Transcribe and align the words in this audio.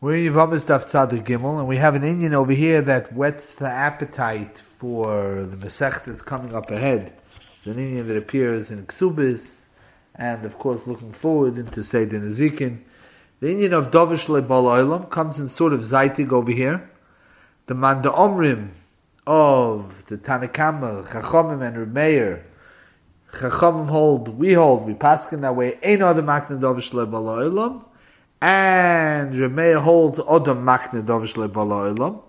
We're 0.00 0.14
in 0.14 0.32
Yavamis 0.32 0.64
Daf 0.64 0.84
Tzadik 0.84 1.24
Gimel, 1.24 1.58
and 1.58 1.66
we 1.66 1.78
have 1.78 1.96
an 1.96 2.04
Indian 2.04 2.32
over 2.32 2.52
here 2.52 2.80
that 2.82 3.12
whets 3.12 3.54
the 3.54 3.66
appetite 3.66 4.56
for 4.56 5.44
the 5.44 5.56
Masechtas 5.56 6.24
coming 6.24 6.54
up 6.54 6.70
ahead. 6.70 7.12
It's 7.56 7.66
an 7.66 7.80
Indian 7.80 8.06
that 8.06 8.16
appears 8.16 8.70
in 8.70 8.86
Ksubis, 8.86 9.62
and 10.14 10.44
of 10.44 10.56
course 10.56 10.86
looking 10.86 11.12
forward 11.12 11.58
into 11.58 11.82
Seder 11.82 12.20
Nezikin. 12.20 12.78
The 13.40 13.50
Indian 13.50 13.72
of 13.72 13.90
Dovish 13.90 14.28
Lebal 14.28 15.10
comes 15.10 15.40
in 15.40 15.48
sort 15.48 15.72
of 15.72 15.80
Zaitig 15.80 16.30
over 16.30 16.52
here. 16.52 16.88
The 17.66 17.74
Manda 17.74 18.10
Omrim 18.10 18.68
of 19.26 20.06
the 20.06 20.16
Tanakama, 20.16 21.08
Chachomim 21.08 21.60
and 21.60 21.76
Remeir, 21.76 22.44
Chachomim 23.32 23.88
hold, 23.88 24.28
we 24.28 24.52
hold, 24.52 24.86
we 24.86 24.94
pass 24.94 25.32
in 25.32 25.40
that 25.40 25.56
way, 25.56 25.76
Ein 25.82 26.02
other 26.02 26.22
Makna 26.22 26.60
Dovish 26.60 26.92
Lebal 26.92 27.50
Olam, 27.50 27.82
and 28.40 29.32
Remeir 29.32 29.82
holds 29.82 30.18
Odom 30.18 30.62
Makne 30.62 31.04
Dovish 31.04 31.34
Lebala 31.34 31.96
Olam. 31.96 32.22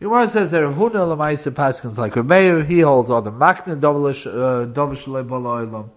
Gemara 0.00 0.28
says 0.28 0.50
that 0.50 0.62
Huna 0.62 1.16
Lamaisa 1.16 1.50
Paskins 1.50 1.96
like 1.96 2.12
Remeir, 2.14 2.66
he 2.66 2.80
holds 2.80 3.08
Odom 3.08 3.38
Makne 3.38 3.80
Dovish 3.80 4.26
uh, 4.26 4.66
Olam. 4.66 5.88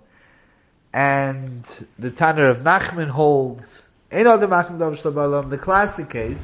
And 0.94 1.66
the 2.00 2.12
Tanner 2.12 2.48
of 2.48 2.60
Nachman 2.62 3.10
holds 3.10 3.84
Ein 4.12 4.26
Odom 4.26 4.50
Makne 4.50 4.78
Dovish 4.78 5.02
Lebala 5.02 5.44
Olam. 5.44 5.50
The 5.50 5.58
classic 5.58 6.10
case, 6.10 6.40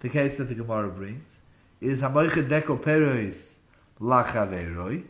the 0.00 0.08
case 0.08 0.36
that 0.38 0.44
the 0.44 0.54
Gemara 0.54 0.88
brings, 0.88 1.30
is 1.80 2.00
Hamoiche 2.00 2.48
Deko 2.48 2.80
Perois 2.80 3.50
Lachaveroi, 4.00 5.04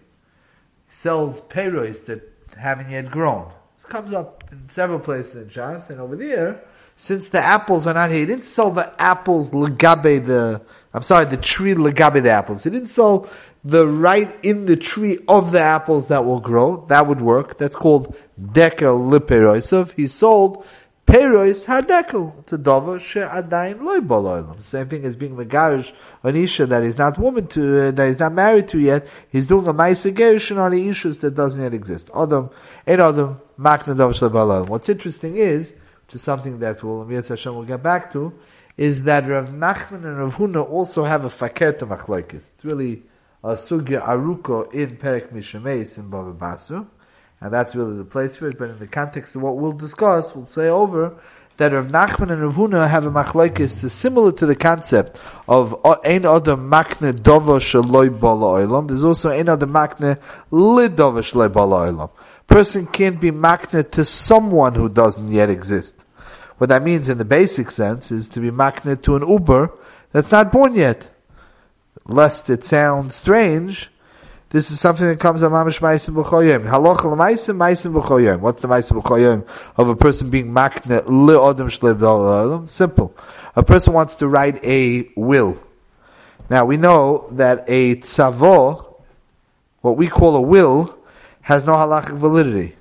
sells 0.90 1.40
Perois 1.40 2.04
that 2.04 2.20
haven't 2.58 2.90
yet 2.90 3.10
grown. 3.10 3.50
This 3.76 3.86
comes 3.86 4.12
up 4.12 4.44
in 4.52 4.68
several 4.68 4.98
places 4.98 5.36
in 5.36 5.48
Shas, 5.48 5.88
and 5.88 6.00
over 6.00 6.16
there, 6.16 6.62
since 6.96 7.28
the 7.28 7.40
apples 7.40 7.86
are 7.86 7.94
not 7.94 8.10
here, 8.10 8.20
he 8.20 8.26
didn't 8.26 8.44
sell 8.44 8.70
the 8.70 8.92
apples 9.00 9.50
legabe 9.50 10.24
the, 10.24 10.62
I'm 10.92 11.02
sorry, 11.02 11.26
the 11.26 11.36
tree 11.36 11.74
legabe 11.74 12.22
the 12.22 12.30
apples. 12.30 12.64
He 12.64 12.70
didn't 12.70 12.88
sell 12.88 13.28
the 13.64 13.86
right 13.86 14.34
in 14.44 14.66
the 14.66 14.76
tree 14.76 15.18
of 15.26 15.50
the 15.50 15.60
apples 15.60 16.08
that 16.08 16.24
will 16.24 16.40
grow. 16.40 16.84
That 16.88 17.06
would 17.06 17.20
work. 17.20 17.58
That's 17.58 17.76
called 17.76 18.14
dekel 18.40 19.10
liperoisov. 19.10 19.92
He 19.92 20.06
sold 20.06 20.66
perois 21.06 21.66
hadekel 21.66 22.44
to 22.46 22.58
dava 22.58 23.00
she'adayin 23.00 23.82
loy 23.82 23.98
baloilam. 23.98 24.62
Same 24.62 24.88
thing 24.88 25.04
as 25.04 25.16
being 25.16 25.36
megarish 25.36 25.92
an 26.22 26.36
isha 26.36 26.66
that 26.66 26.82
he's 26.82 26.98
not 26.98 27.18
woman 27.18 27.46
to, 27.48 27.88
uh, 27.88 27.90
that 27.90 28.06
he's 28.08 28.18
not 28.18 28.32
married 28.32 28.68
to 28.68 28.78
yet. 28.78 29.06
He's 29.30 29.46
doing 29.46 29.66
a 29.66 29.74
ma'isa 29.74 30.58
on 30.58 30.72
the 30.72 30.88
issues 30.88 31.18
that 31.20 31.34
doesn't 31.34 31.60
yet 31.60 31.74
exist. 31.74 32.10
Adam, 32.14 32.50
ein 32.86 33.00
adam, 33.00 33.40
makna 33.58 33.94
dava 33.94 34.68
What's 34.68 34.88
interesting 34.88 35.36
is, 35.36 35.74
to 36.14 36.18
something 36.20 36.60
that 36.60 36.80
will, 36.84 37.10
Yes 37.10 37.26
Hashem 37.26 37.56
will 37.56 37.64
get 37.64 37.82
back 37.82 38.12
to, 38.12 38.32
is 38.76 39.02
that 39.02 39.28
Rav 39.28 39.48
Nachman 39.48 40.04
and 40.04 40.16
Rav 40.18 40.36
Huna 40.36 40.64
also 40.68 41.02
have 41.02 41.24
a 41.24 41.28
faket 41.28 41.82
of 41.82 41.88
machlokes. 41.88 42.52
It's 42.54 42.64
really 42.64 43.02
a 43.42 43.54
sugya 43.54 44.00
aruko 44.00 44.72
in 44.72 44.96
Perek 44.96 45.32
Mishameis 45.32 45.98
in 45.98 46.08
Bava 46.08 46.38
Basra, 46.38 46.86
and 47.40 47.52
that's 47.52 47.74
really 47.74 47.96
the 47.96 48.04
place 48.04 48.36
for 48.36 48.48
it. 48.48 48.56
But 48.56 48.70
in 48.70 48.78
the 48.78 48.86
context 48.86 49.34
of 49.34 49.42
what 49.42 49.56
we'll 49.56 49.72
discuss, 49.72 50.36
we'll 50.36 50.44
say 50.44 50.68
over 50.68 51.18
that 51.56 51.72
Rav 51.72 51.88
Nachman 51.88 52.30
and 52.30 52.42
Rav 52.42 52.54
Huna 52.54 52.88
have 52.88 53.06
a 53.06 53.10
machlokes 53.10 53.80
that's 53.80 53.92
similar 53.92 54.30
to 54.30 54.46
the 54.46 54.54
concept 54.54 55.20
of 55.48 55.74
ein 56.04 56.24
adam 56.24 56.70
makne 56.70 57.12
dovo 57.12 57.58
shaloi 57.58 58.08
bala 58.20 58.64
olam. 58.64 58.86
There's 58.86 59.02
also 59.02 59.30
ein 59.30 59.48
adam 59.48 59.72
makne 59.72 60.20
lidova 60.52 61.22
shaloi 61.22 61.52
bala 61.52 61.92
olam. 61.92 62.10
Person 62.46 62.86
can't 62.86 63.20
be 63.20 63.32
makne 63.32 63.90
to 63.90 64.04
someone 64.04 64.76
who 64.76 64.88
doesn't 64.88 65.32
yet 65.32 65.50
exist. 65.50 66.03
What 66.64 66.70
that 66.70 66.82
means 66.82 67.10
in 67.10 67.18
the 67.18 67.26
basic 67.26 67.70
sense 67.70 68.10
is 68.10 68.30
to 68.30 68.40
be 68.40 68.50
maknet 68.50 69.02
to 69.02 69.16
an 69.16 69.28
Uber 69.28 69.70
that's 70.12 70.32
not 70.32 70.50
born 70.50 70.74
yet. 70.74 71.10
Lest 72.06 72.48
it 72.48 72.64
sounds 72.64 73.14
strange, 73.14 73.90
this 74.48 74.70
is 74.70 74.80
something 74.80 75.06
that 75.06 75.20
comes 75.20 75.42
on 75.42 75.52
mamish 75.52 75.78
b'choyim. 75.80 76.64
B'choyim. 76.64 78.40
What's 78.40 78.62
the 78.62 78.68
b'choyim 78.68 79.46
of 79.76 79.88
a 79.90 79.94
person 79.94 80.30
being 80.30 80.52
maknet 80.52 81.04
li'odem 81.04 81.68
shlev 81.68 82.70
Simple. 82.70 83.14
A 83.54 83.62
person 83.62 83.92
wants 83.92 84.14
to 84.14 84.26
write 84.26 84.64
a 84.64 85.06
will. 85.16 85.58
Now 86.48 86.64
we 86.64 86.78
know 86.78 87.28
that 87.32 87.66
a 87.68 87.96
tzavo, 87.96 89.02
what 89.82 89.98
we 89.98 90.08
call 90.08 90.34
a 90.34 90.40
will, 90.40 90.98
has 91.42 91.66
no 91.66 91.74
halachic 91.74 92.16
validity. 92.16 92.74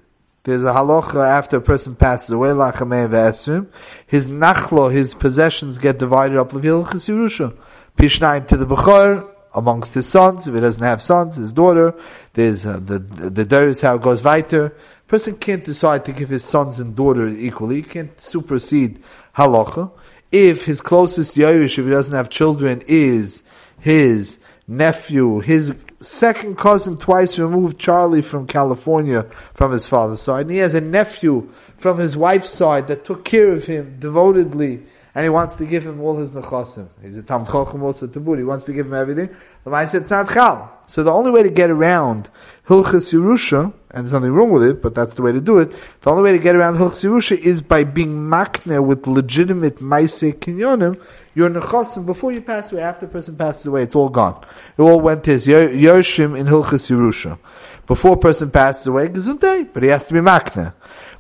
There's 0.44 0.66
a 0.66 0.74
halacha 0.74 1.26
after 1.26 1.58
a 1.58 1.62
person 1.62 1.96
passes 1.96 2.32
away, 2.32 2.50
lachamei 2.50 3.08
ve'esrim, 3.08 3.68
his 4.06 4.28
nachlo, 4.28 4.92
his 4.92 5.14
possessions 5.14 5.78
get 5.78 6.00
divided 6.00 6.38
up, 6.38 6.52
l'vilchus 6.52 7.08
Yerusha. 7.08 7.56
Pishnaim 7.98 8.46
to 8.48 8.58
the 8.58 8.66
Bechor, 8.66 9.30
amongst 9.54 9.94
his 9.94 10.06
sons, 10.06 10.46
if 10.46 10.54
he 10.54 10.60
doesn't 10.60 10.84
have 10.84 11.02
sons, 11.02 11.38
his 11.38 11.54
daughter, 11.54 11.96
there's 12.34 12.66
uh, 12.66 12.78
the, 12.84 13.00
the, 13.00 13.64
is 13.64 13.80
how 13.80 13.96
it 13.96 14.02
goes 14.02 14.22
weiter. 14.22 14.76
Person 15.08 15.38
can't 15.38 15.64
decide 15.64 16.04
to 16.06 16.12
give 16.12 16.28
his 16.28 16.44
sons 16.44 16.78
and 16.78 16.94
daughters 16.94 17.38
equally, 17.38 17.78
he 17.78 17.84
can't 17.84 18.20
supersede 18.20 19.02
halacha. 19.38 19.92
If 20.30 20.66
his 20.66 20.82
closest 20.82 21.38
Yerush, 21.38 21.78
if 21.78 21.86
he 21.86 21.92
doesn't 21.92 22.16
have 22.16 22.30
children, 22.30 22.84
is 22.88 23.44
his 23.80 24.40
nephew, 24.68 25.40
his 25.40 25.74
second 26.04 26.58
cousin 26.58 26.98
twice 26.98 27.40
removed 27.40 27.80
Charlie 27.80 28.22
from 28.22 28.48
California 28.48 29.26
from 29.54 29.72
his 29.72 29.88
father's 29.88 30.22
side. 30.22 30.42
And 30.42 30.52
he 30.52 30.58
has 30.58 30.74
a 30.74 30.82
nephew 30.82 31.50
from 31.78 31.98
his 31.98 32.16
wife's 32.18 32.50
side 32.50 32.88
that 32.88 33.06
took 33.06 33.26
care 33.26 33.52
of 33.52 33.66
him 33.66 33.98
devotedly. 34.00 34.84
And 35.16 35.24
he 35.24 35.30
wants 35.30 35.56
to 35.56 35.66
give 35.66 35.86
him 35.86 36.02
all 36.02 36.18
his 36.18 36.32
nechasim. 36.32 36.88
He's 37.04 37.18
a 37.18 37.24
tam 37.24 37.46
also 37.46 38.08
tabur. 38.08 38.38
He 38.38 38.44
wants 38.44 38.66
to 38.66 38.74
give 38.74 38.88
him 38.88 38.96
everything. 38.96 39.30
So 39.66 41.04
the 41.04 41.12
only 41.12 41.32
way 41.32 41.44
to 41.44 41.50
get 41.52 41.70
around 41.70 42.30
Hilchas 42.68 43.14
Yerusha, 43.14 43.72
and 43.92 44.06
there's 44.06 44.12
nothing 44.12 44.32
wrong 44.32 44.52
with 44.52 44.64
it, 44.64 44.82
but 44.82 44.96
that's 44.96 45.14
the 45.14 45.22
way 45.22 45.32
to 45.32 45.40
do 45.40 45.60
it. 45.60 45.72
The 46.02 46.10
only 46.10 46.24
way 46.24 46.32
to 46.32 46.40
get 46.40 46.56
around 46.56 46.78
Hilchas 46.78 47.04
Yerusha 47.04 47.38
is 47.38 47.62
by 47.62 47.84
being 47.84 48.28
makne 48.28 48.84
with 48.84 49.06
legitimate 49.06 49.82
maise 49.82 50.20
kinyonim, 50.20 51.00
your 51.36 51.50
nechasim 51.50 52.06
before 52.06 52.32
you 52.32 52.42
pass 52.42 52.72
away, 52.72 52.82
after 52.82 53.06
the 53.06 53.12
person 53.12 53.36
passes 53.36 53.66
away, 53.66 53.84
it's 53.84 53.96
all 53.96 54.10
gone. 54.10 54.44
It 54.78 54.82
all 54.82 55.00
went 55.00 55.24
to 55.26 55.32
his 55.32 55.48
yoshim 55.48 56.38
in 56.38 56.46
Hilchas 56.48 56.90
Yerusha. 56.90 57.40
Before 57.86 58.14
a 58.14 58.18
person 58.18 58.50
passes 58.50 58.88
away, 58.88 59.10
but 59.10 59.84
he 59.84 59.90
has 59.90 60.08
to 60.08 60.14
be 60.14 60.20
makna. 60.20 60.74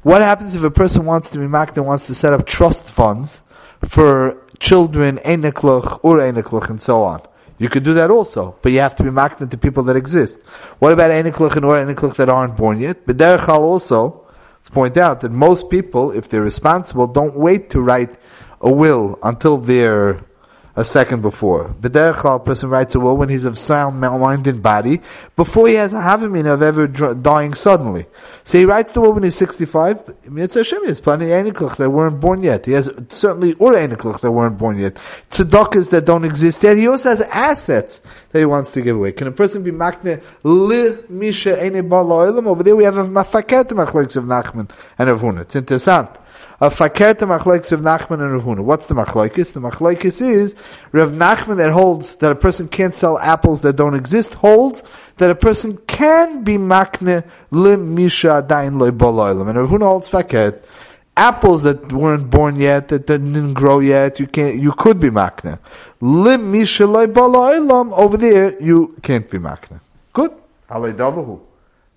What 0.04 0.22
happens 0.22 0.56
if 0.56 0.64
a 0.64 0.72
person 0.72 1.06
wants 1.06 1.30
to 1.30 1.40
be 1.40 1.46
makna, 1.46 1.84
wants 1.84 2.08
to 2.08 2.16
set 2.16 2.32
up 2.32 2.46
trust 2.46 2.90
funds 2.90 3.42
for 3.84 4.46
children, 4.60 5.18
enekluch, 5.18 6.00
or 6.04 6.20
enekluch, 6.20 6.70
and 6.70 6.82
so 6.82 7.04
on? 7.04 7.22
You 7.58 7.70
could 7.70 7.84
do 7.84 7.94
that 7.96 8.12
also, 8.12 8.56
but 8.62 8.72
you 8.72 8.80
have 8.80 8.96
to 8.96 9.04
be 9.04 9.10
makna 9.10 9.50
to 9.50 9.58
people 9.58 9.84
that 9.84 9.96
exist. 9.96 10.40
What 10.80 10.94
about 10.94 11.12
enekluch 11.12 11.56
and 11.56 11.66
or 11.66 11.76
enekluch 11.78 12.16
that 12.16 12.30
aren't 12.30 12.56
born 12.56 12.80
yet? 12.80 13.06
But 13.06 13.18
derechal 13.18 13.60
also, 13.60 14.26
let's 14.56 14.70
point 14.70 14.96
out 14.96 15.22
that 15.22 15.32
most 15.32 15.70
people, 15.70 16.12
if 16.12 16.30
they're 16.30 16.42
responsible, 16.42 17.08
don't 17.08 17.36
wait 17.36 17.70
to 17.72 17.82
write 17.82 18.18
a 18.64 18.72
will 18.72 19.20
until 19.22 19.58
they're 19.58 20.24
a 20.76 20.84
second 20.84 21.22
before. 21.22 21.76
B'derechal, 21.80 22.38
a 22.38 22.40
person 22.40 22.70
writes 22.70 22.96
a 22.96 23.00
will 23.00 23.16
when 23.16 23.30
he's 23.30 23.46
of 23.46 23.60
sound 23.60 24.00
mind 24.00 24.48
and 24.48 24.64
body, 24.64 25.02
before 25.36 25.68
he 25.68 25.76
has 25.76 25.94
a 25.94 25.98
havamin 25.98 26.52
of 26.52 26.64
ever 26.64 26.88
dying 26.88 27.54
suddenly. 27.54 28.08
So 28.44 28.58
he 28.58 28.66
writes 28.66 28.92
the 28.92 29.02
will 29.02 29.14
when 29.14 29.22
he's 29.24 29.36
65, 29.36 30.16
It's 30.38 30.56
Hashem, 30.56 30.82
he 30.82 30.88
has 30.88 31.00
plenty 31.00 31.32
of 31.32 31.46
Enikluch 31.46 31.78
that 31.78 31.92
weren't 31.92 32.20
born 32.20 32.42
yet. 32.42 32.66
He 32.66 32.72
has 32.72 32.90
certainly 33.10 33.52
Ur 33.52 33.76
Enikluch 33.76 34.22
that 34.22 34.32
weren't 34.32 34.58
born 34.58 34.80
yet. 34.80 34.96
Tzedakahs 35.30 35.92
that 35.92 36.06
don't 36.06 36.26
exist 36.26 36.64
yet. 36.64 36.78
He 36.78 36.88
also 36.88 37.10
has 37.10 37.22
assets 37.22 38.02
that 38.32 38.40
he 38.40 38.46
wants 38.46 38.72
to 38.72 38.82
give 38.82 38.96
away. 38.96 39.12
Can 39.12 39.28
a 39.28 39.32
person 39.32 39.62
be 39.62 39.72
makne 39.72 40.24
li 40.42 40.98
misha 41.08 41.64
ene 41.64 41.88
bar 41.88 42.04
Over 42.04 42.64
there 42.64 42.76
we 42.76 42.84
have 42.84 42.98
a 42.98 43.06
mafaket 43.06 43.70
of 43.72 44.24
Nachman 44.24 44.70
and 44.98 45.10
of 45.10 45.22
Huna. 45.22 45.42
It's 45.42 45.56
interesting 45.56 46.23
a 46.64 46.70
fakert 46.70 47.16
machlokes 47.16 47.74
of 47.74 47.82
Nachman 47.82 48.22
and 48.22 48.32
Rav 48.32 48.44
Huna. 48.44 48.64
What's 48.64 48.88
the 48.88 48.96
machlokes? 48.96 49.52
The 49.52 49.60
machlokes 49.60 50.22
is 50.22 50.56
Rav 50.94 51.12
Nachman 51.12 51.58
that 51.58 51.72
holds 51.72 52.16
that 52.16 52.32
a 52.32 52.36
person 52.36 52.70
can't 52.70 52.94
sell 52.94 53.20
apples 53.20 53.60
that 53.64 53.76
don't 53.76 53.96
exist 53.96 54.34
holds 54.36 54.82
that 55.18 55.30
a 55.30 55.36
person 55.36 55.76
can 55.88 56.46
be 56.46 56.56
makne 56.56 57.30
lim 57.52 57.96
misha 57.96 58.46
dain 58.48 58.80
loy 58.80 58.92
boloilim. 58.92 59.50
And 59.50 59.58
Rav 59.58 59.70
Huna 59.72 59.82
holds 59.82 60.10
fakert 60.10 60.64
apples 61.18 61.64
that 61.64 61.92
weren't 61.92 62.30
born 62.30 62.56
yet, 62.56 62.88
that 62.88 63.08
didn't 63.08 63.56
grow 63.56 63.80
yet, 63.80 64.22
you 64.22 64.28
can't, 64.28 64.56
you 64.56 64.72
could 64.72 65.02
be 65.02 65.10
makne. 65.10 65.60
Lim 66.00 66.50
misha 66.50 66.88
loy 66.88 67.08
boloilim 67.08 67.92
over 67.92 68.16
there, 68.16 68.58
you 68.62 68.96
can't 69.02 69.30
be 69.30 69.38
makne. 69.38 69.82
Good. 70.14 70.32
Halay 70.70 71.53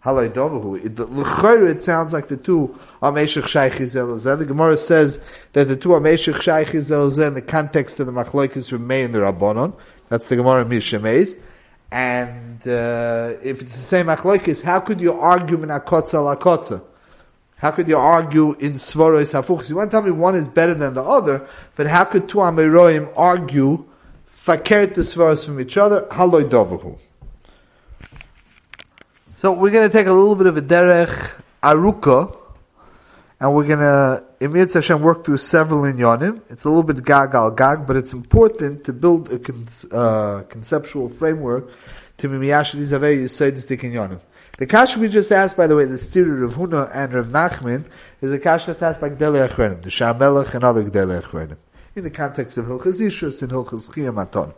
Halay 0.06 1.68
It 1.68 1.82
sounds 1.82 2.12
like 2.12 2.28
the 2.28 2.36
two 2.36 2.78
are 3.02 3.10
Meshach 3.10 3.48
Shaykh 3.48 3.76
The 3.76 4.44
Gemara 4.46 4.76
says 4.76 5.18
that 5.52 5.66
the 5.66 5.74
two 5.74 5.94
are 5.94 6.00
Meshach 6.00 6.40
Shaykh 6.40 6.72
in 6.74 7.34
the 7.34 7.44
context 7.44 7.98
of 7.98 8.06
the 8.06 8.12
Machlokes 8.12 8.70
remain 8.70 9.10
the 9.10 9.18
Rabbanon. 9.18 9.74
That's 10.08 10.28
the 10.28 10.36
Gemara 10.36 10.64
Mishemeis. 10.64 11.36
And 11.90 12.60
uh, 12.68 13.34
if 13.42 13.62
it's 13.62 13.74
the 13.74 13.80
same 13.80 14.06
Machlokes, 14.06 14.62
how 14.62 14.78
could 14.78 15.00
you 15.00 15.12
argue 15.12 15.60
in 15.64 15.70
Akotza 15.70 16.36
Lakotza? 16.36 16.84
How 17.56 17.72
could 17.72 17.88
you 17.88 17.96
argue 17.96 18.52
in 18.52 18.74
Svaros 18.74 19.32
Hafuchs? 19.32 19.70
You 19.70 19.76
want 19.76 19.90
to 19.90 19.94
tell 19.96 20.02
me 20.02 20.12
one 20.12 20.36
is 20.36 20.46
better 20.46 20.74
than 20.74 20.94
the 20.94 21.02
other, 21.02 21.48
but 21.74 21.88
how 21.88 22.04
could 22.04 22.28
two 22.28 22.38
Amiroim 22.38 23.12
argue 23.16 23.84
fakir 24.26 24.86
to 24.86 25.00
Svaros 25.00 25.46
from 25.46 25.58
each 25.58 25.76
other? 25.76 26.02
Haloi 26.12 26.48
Dovahu. 26.48 26.96
So 29.46 29.52
we're 29.52 29.70
going 29.70 29.88
to 29.88 29.92
take 29.96 30.08
a 30.08 30.12
little 30.12 30.34
bit 30.34 30.48
of 30.48 30.56
a 30.56 30.60
derech 30.60 31.40
aruka, 31.62 32.36
and 33.38 33.54
we're 33.54 33.68
going 33.68 33.78
to, 33.78 34.24
Emir 34.40 34.66
Hashem, 34.66 35.00
work 35.00 35.24
through 35.24 35.36
several 35.36 35.82
inyanim. 35.82 36.42
It's 36.50 36.64
a 36.64 36.68
little 36.68 36.82
bit 36.82 37.04
gag 37.04 37.32
al 37.36 37.52
gag, 37.52 37.86
but 37.86 37.94
it's 37.94 38.12
important 38.12 38.82
to 38.86 38.92
build 38.92 39.32
a 39.32 39.38
con- 39.38 39.64
uh, 39.92 40.42
conceptual 40.48 41.08
framework 41.08 41.70
to 42.16 42.28
mimiyash 42.28 42.74
dizavei 42.74 43.18
yisoidistik 43.22 43.82
inyanim. 43.82 44.18
The 44.58 44.66
kasha 44.66 44.98
we 44.98 45.06
just 45.06 45.30
asked, 45.30 45.56
by 45.56 45.68
the 45.68 45.76
way, 45.76 45.84
the 45.84 45.96
student 45.96 46.42
of 46.42 46.54
Huna 46.54 46.90
and 46.92 47.14
Rav 47.14 47.28
Nachman, 47.28 47.84
is 48.20 48.32
a 48.32 48.40
kasha 48.40 48.72
that's 48.72 48.82
asked 48.82 49.00
by 49.00 49.10
Gdele 49.10 49.48
Achrenim, 49.48 49.80
the 49.80 49.90
Shar 49.90 50.12
Melech 50.12 50.54
and 50.54 50.64
other 50.64 50.82
Gdele 50.82 51.22
Achrenim, 51.22 51.58
in 51.94 52.02
the 52.02 52.10
context 52.10 52.58
of 52.58 52.64
Hilchas 52.64 53.42
and 53.42 53.52
Hilchas. 53.52 54.54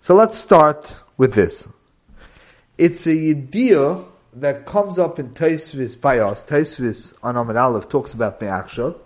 So 0.00 0.14
let's 0.14 0.38
start 0.38 0.94
with 1.18 1.34
this. 1.34 1.68
It's 2.76 3.06
a 3.06 3.30
idea 3.30 4.04
that 4.34 4.66
comes 4.66 4.98
up 4.98 5.18
in 5.18 5.30
Taisvis 5.30 6.00
Bios. 6.00 6.44
Taisvis 6.44 7.14
on 7.22 7.36
Amid 7.36 7.56
Aleph 7.56 7.88
talks 7.88 8.12
about 8.12 8.40
Me'achshav. 8.40 8.96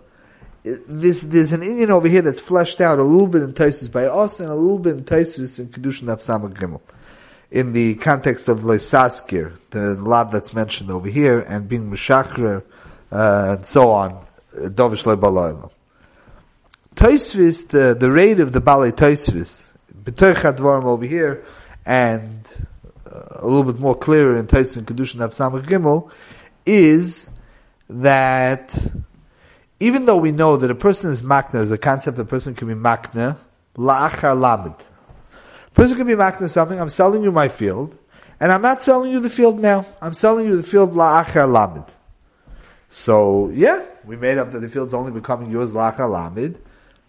This, 0.63 1.21
there's 1.23 1.53
an 1.53 1.63
Indian 1.63 1.91
over 1.91 2.07
here 2.07 2.21
that's 2.21 2.39
fleshed 2.39 2.81
out 2.81 2.99
a 2.99 3.03
little 3.03 3.27
bit 3.27 3.43
in 3.43 3.53
Taisvis 3.53 3.91
Bios 3.91 4.39
and 4.39 4.49
a 4.49 4.55
little 4.55 4.79
bit 4.79 4.97
in 4.97 5.03
Taisvis 5.03 5.59
in 5.59 5.67
Kedushin 5.67 6.03
Nafsama 6.03 6.53
Gimel 6.53 6.81
in 7.51 7.73
the 7.73 7.95
context 7.95 8.47
of 8.47 8.59
Leisaskir, 8.59 9.53
the 9.71 9.95
lab 9.95 10.31
that's 10.31 10.53
mentioned 10.53 10.91
over 10.91 11.07
here, 11.07 11.39
and 11.39 11.67
being 11.67 11.89
Meshachrer, 11.89 12.63
uh, 13.11 13.55
and 13.55 13.65
so 13.65 13.91
on, 13.91 14.25
Dovish 14.53 15.03
Lebalayla. 15.03 15.71
Toisvis, 16.95 17.69
the, 17.69 17.95
the 17.97 18.11
raid 18.11 18.39
of 18.39 18.51
the 18.51 18.61
Balei 18.61 18.91
Toisvis, 18.91 19.63
B'toich 20.03 20.85
over 20.85 21.05
here, 21.05 21.45
and 21.85 22.45
a 23.31 23.45
little 23.47 23.71
bit 23.71 23.79
more 23.79 23.95
clearer 23.95 24.33
in 24.33 24.39
and 24.39 24.49
Kedushin 24.49 25.21
of 25.21 25.31
Samach 25.31 25.65
Gimel, 25.65 26.11
is 26.65 27.27
that 27.89 28.75
even 29.79 30.05
though 30.05 30.17
we 30.17 30.31
know 30.31 30.57
that 30.57 30.69
a 30.69 30.75
person 30.75 31.11
is 31.11 31.21
makna, 31.21 31.55
as 31.55 31.71
a 31.71 31.77
concept, 31.77 32.19
a 32.19 32.25
person 32.25 32.53
can 32.53 32.67
be 32.67 32.73
makna, 32.73 33.37
la'achar 33.77 34.35
lamid. 34.35 34.79
Person 35.73 35.97
can 35.97 36.07
be 36.07 36.13
makna 36.13 36.49
something, 36.49 36.79
I'm 36.79 36.89
selling 36.89 37.23
you 37.23 37.31
my 37.31 37.47
field, 37.47 37.97
and 38.39 38.51
I'm 38.51 38.61
not 38.61 38.83
selling 38.83 39.11
you 39.11 39.19
the 39.19 39.29
field 39.29 39.59
now. 39.59 39.85
I'm 40.01 40.13
selling 40.13 40.45
you 40.45 40.57
the 40.57 40.63
field 40.63 40.93
la'achar 40.93 41.47
lamid. 41.47 41.87
So, 42.89 43.49
yeah, 43.49 43.85
we 44.03 44.15
made 44.15 44.37
up 44.37 44.51
that 44.51 44.59
the 44.59 44.67
field's 44.67 44.93
only 44.93 45.11
becoming 45.11 45.51
yours 45.51 45.71
la'achar 45.71 46.09
lamid, 46.09 46.57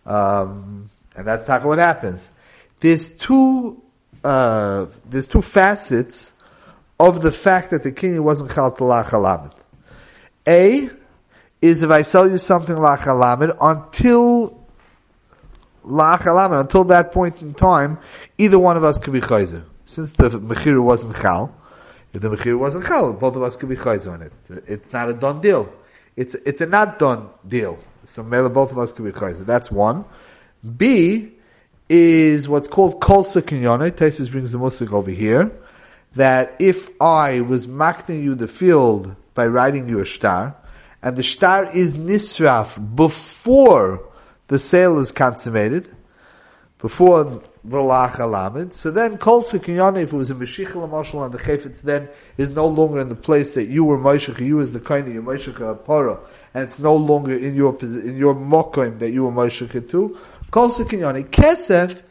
um, 0.06 0.90
and 1.16 1.26
that's 1.26 1.48
not 1.48 1.64
what 1.64 1.78
happens. 1.78 2.30
There's 2.80 3.08
two, 3.16 3.82
uh, 4.24 4.86
there's 5.08 5.28
two 5.28 5.42
facets 5.42 6.32
of 6.98 7.22
the 7.22 7.32
fact 7.32 7.70
that 7.70 7.82
the 7.82 7.92
king 7.92 8.22
wasn't 8.22 8.52
chal 8.52 8.70
to 8.72 8.82
la'achar 8.84 9.12
lamid. 9.12 9.54
A, 10.46 10.90
is 11.62 11.82
if 11.82 11.90
I 11.90 12.02
sell 12.02 12.30
you 12.30 12.38
something 12.38 12.76
la'achar 12.76 13.16
lamid 13.16 13.56
until 13.60 14.60
la'achalama, 15.84 16.60
until 16.60 16.84
that 16.84 17.12
point 17.12 17.40
in 17.40 17.54
time, 17.54 17.98
either 18.38 18.58
one 18.58 18.76
of 18.76 18.84
us 18.84 18.98
could 18.98 19.12
be 19.12 19.20
chayzer. 19.20 19.64
Since 19.84 20.12
the 20.12 20.28
mechir 20.28 20.82
wasn't 20.82 21.16
chal, 21.16 21.54
if 22.12 22.22
the 22.22 22.28
mechir 22.28 22.58
wasn't 22.58 22.86
chal, 22.86 23.12
both 23.12 23.36
of 23.36 23.42
us 23.42 23.56
could 23.56 23.68
be 23.68 23.76
chayzer 23.76 24.12
on 24.12 24.22
it. 24.22 24.32
It's 24.66 24.92
not 24.92 25.08
a 25.08 25.14
done 25.14 25.40
deal. 25.40 25.72
It's, 26.16 26.34
it's 26.34 26.60
a 26.60 26.66
not 26.66 26.98
done 26.98 27.30
deal. 27.46 27.78
So 28.04 28.22
both 28.22 28.72
of 28.72 28.78
us 28.78 28.92
could 28.92 29.04
be 29.04 29.12
chayzer. 29.12 29.46
That's 29.46 29.70
one. 29.70 30.04
B 30.76 31.32
is 31.90 32.48
what's 32.48 32.68
called 32.68 33.00
kol 33.00 33.24
sekinyone. 33.24 33.90
Taisus 33.90 34.30
brings 34.30 34.52
the 34.52 34.58
musik 34.58 34.92
over 34.92 35.10
here. 35.10 35.50
That 36.14 36.56
if 36.58 36.90
I 37.00 37.40
was 37.40 37.68
makting 37.68 38.22
you 38.22 38.34
the 38.34 38.48
field 38.48 39.14
by 39.34 39.46
writing 39.46 39.88
you 39.88 40.00
a 40.00 40.06
star, 40.06 40.56
and 41.02 41.16
the 41.16 41.22
star 41.22 41.70
is 41.74 41.94
nisraf 41.94 42.96
before 42.96 44.08
the 44.48 44.58
sale 44.58 44.98
is 44.98 45.12
consummated 45.12 45.88
before 46.78 47.24
the 47.24 47.76
lach 47.76 48.14
alamid. 48.14 48.72
So 48.72 48.90
then 48.90 49.18
kol 49.18 49.42
sekinyani, 49.42 50.02
if 50.02 50.12
it 50.12 50.16
was 50.16 50.30
a 50.30 50.34
meshich 50.34 50.68
lamashal 50.68 51.24
and 51.24 51.32
the 51.32 51.38
chayfetz 51.38 51.82
then 51.82 52.08
is 52.36 52.50
no 52.50 52.66
longer 52.66 53.00
in 53.00 53.08
the 53.08 53.14
place 53.14 53.52
that 53.54 53.64
you 53.64 53.84
were 53.84 53.98
moishach, 53.98 54.40
you 54.40 54.60
as 54.60 54.72
the 54.72 54.80
kind 54.80 55.06
of 55.06 55.24
moishach 55.24 55.84
para, 55.84 56.18
and 56.54 56.64
it's 56.64 56.78
no 56.78 56.96
longer 56.96 57.36
in 57.36 57.54
your 57.54 57.76
in 57.80 58.16
your 58.16 58.34
mokim 58.34 58.98
that 58.98 59.10
you 59.10 59.24
were 59.24 59.32
moishach 59.32 59.90
to. 59.90 60.18
Kol 60.50 60.68
sekinyani 60.68 61.30
kesef. 61.30 62.02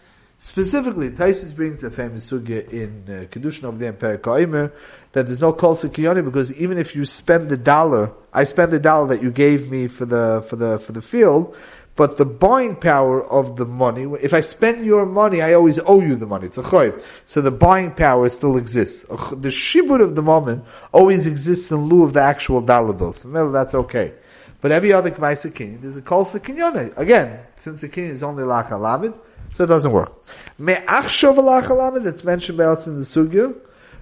Specifically, 0.42 1.10
Taisus 1.10 1.54
brings 1.54 1.84
a 1.84 1.92
famous 1.92 2.32
sugya 2.32 2.66
in 2.72 3.04
uh, 3.10 3.26
Kedushin 3.26 3.66
of 3.66 3.78
the 3.78 3.88
Empire 3.88 4.18
Kaimer 4.18 4.72
that 5.12 5.26
there's 5.26 5.42
no 5.42 5.52
kol 5.52 5.76
sekiyoni 5.76 6.24
because 6.24 6.54
even 6.54 6.78
if 6.78 6.96
you 6.96 7.04
spend 7.04 7.50
the 7.50 7.58
dollar, 7.58 8.14
I 8.32 8.46
spend 8.46 8.72
the 8.72 8.80
dollar 8.80 9.08
that 9.08 9.22
you 9.22 9.32
gave 9.32 9.70
me 9.70 9.90
for 9.90 10.06
the 10.06 10.46
for 10.48 10.56
the 10.56 10.80
for 10.80 10.94
the 10.94 11.02
field, 11.02 11.58
but 11.98 12.16
the 12.16 12.24
buying 12.24 12.78
power 12.78 13.22
of 13.26 13.58
the 13.58 13.66
money, 13.66 14.08
if 14.22 14.34
I 14.34 14.40
spend 14.40 14.86
your 14.86 15.06
money, 15.06 15.42
I 15.42 15.52
always 15.52 15.78
owe 15.80 16.00
you 16.00 16.16
the 16.16 16.26
money. 16.26 16.46
It's 16.46 16.58
a 16.58 16.64
choiv. 16.64 17.04
So 17.26 17.42
the 17.42 17.52
buying 17.52 17.92
power 17.92 18.30
still 18.30 18.56
exists. 18.56 19.04
The 19.10 19.50
shibud 19.50 20.02
of 20.02 20.16
the 20.16 20.22
moment 20.22 20.64
always 20.94 21.28
exists 21.28 21.70
in 21.72 21.90
lieu 21.90 22.06
of 22.06 22.14
the 22.14 22.22
actual 22.22 22.62
dollar 22.62 22.94
bills. 22.94 23.18
So 23.18 23.52
that's 23.52 23.76
okay. 23.76 24.14
But 24.62 24.72
every 24.72 24.92
other 24.92 25.12
k'maisa 25.12 25.52
kinyan, 25.52 25.82
there's 25.82 25.98
a 25.98 26.02
kol 26.02 26.26
sekinyone. 26.26 26.98
Again, 26.98 27.40
since 27.56 27.82
the 27.82 27.90
kinyan 27.90 28.12
is 28.12 28.24
only 28.24 28.44
lach 28.44 28.70
alamid, 28.70 29.14
so 29.56 29.64
it 29.64 29.68
doesn't 29.68 29.92
work. 29.92 30.12
Me'achshov 30.58 31.36
lach 31.36 31.68
alamid, 31.68 32.04
that's 32.04 32.24
mentioned 32.24 32.58
by 32.58 32.66
us 32.66 32.88
in 32.88 32.96
the 32.96 33.02
sugya, 33.02 33.56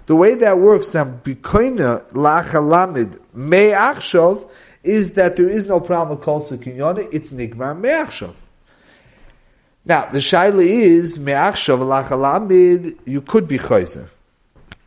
the 0.07 0.15
way 0.15 0.35
that 0.35 0.57
works, 0.57 0.93
now, 0.93 1.05
bikoina 1.05 2.09
lach 2.11 2.49
alamid, 2.49 3.19
me'achshov, 3.33 4.49
is 4.83 5.13
that 5.13 5.35
there 5.35 5.49
is 5.49 5.67
no 5.67 5.79
problem 5.79 6.17
with 6.17 6.25
kol 6.25 6.41
sekinyone, 6.41 7.07
it's 7.11 7.31
nigmar 7.31 7.77
me'achshav. 7.79 8.33
Now, 9.85 10.05
the 10.07 10.17
shaila 10.17 10.65
is, 10.65 11.17
me'achshav 11.17 11.79
alachalamid, 11.79 12.97
you 13.05 13.21
could 13.21 13.47
be 13.47 13.57
chayzer. 13.57 14.09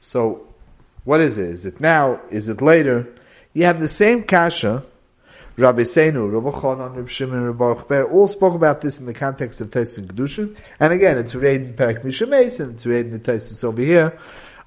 So, 0.02 0.46
what 1.04 1.20
is 1.20 1.38
it? 1.38 1.48
Is 1.48 1.64
it 1.64 1.80
now? 1.80 2.20
Is 2.30 2.48
it 2.48 2.60
later? 2.60 3.08
You 3.54 3.64
have 3.64 3.80
the 3.80 3.88
same 3.88 4.24
kasha, 4.24 4.84
Rabbi 5.60 5.82
Seinu, 5.82 6.32
Rabbi 6.32 6.58
Chonon, 6.58 6.96
Rabbi 6.96 7.08
Shimon, 7.08 7.42
Rabbi 7.42 7.58
Baruch 7.58 7.88
Ber, 7.88 8.04
all 8.04 8.26
spoke 8.26 8.54
about 8.54 8.80
this 8.80 8.98
in 8.98 9.06
the 9.06 9.12
context 9.12 9.60
of 9.60 9.66
and 9.74 10.08
Kedushin. 10.08 10.56
And 10.78 10.92
again, 10.92 11.18
it's 11.18 11.34
read 11.34 11.60
in 11.60 11.74
Perak 11.74 12.02
Mishames, 12.02 12.60
and 12.60 12.74
it's 12.74 12.86
read 12.86 13.06
in 13.06 13.12
the 13.12 13.18
Tais 13.18 13.62
over 13.62 13.82
here. 13.82 14.18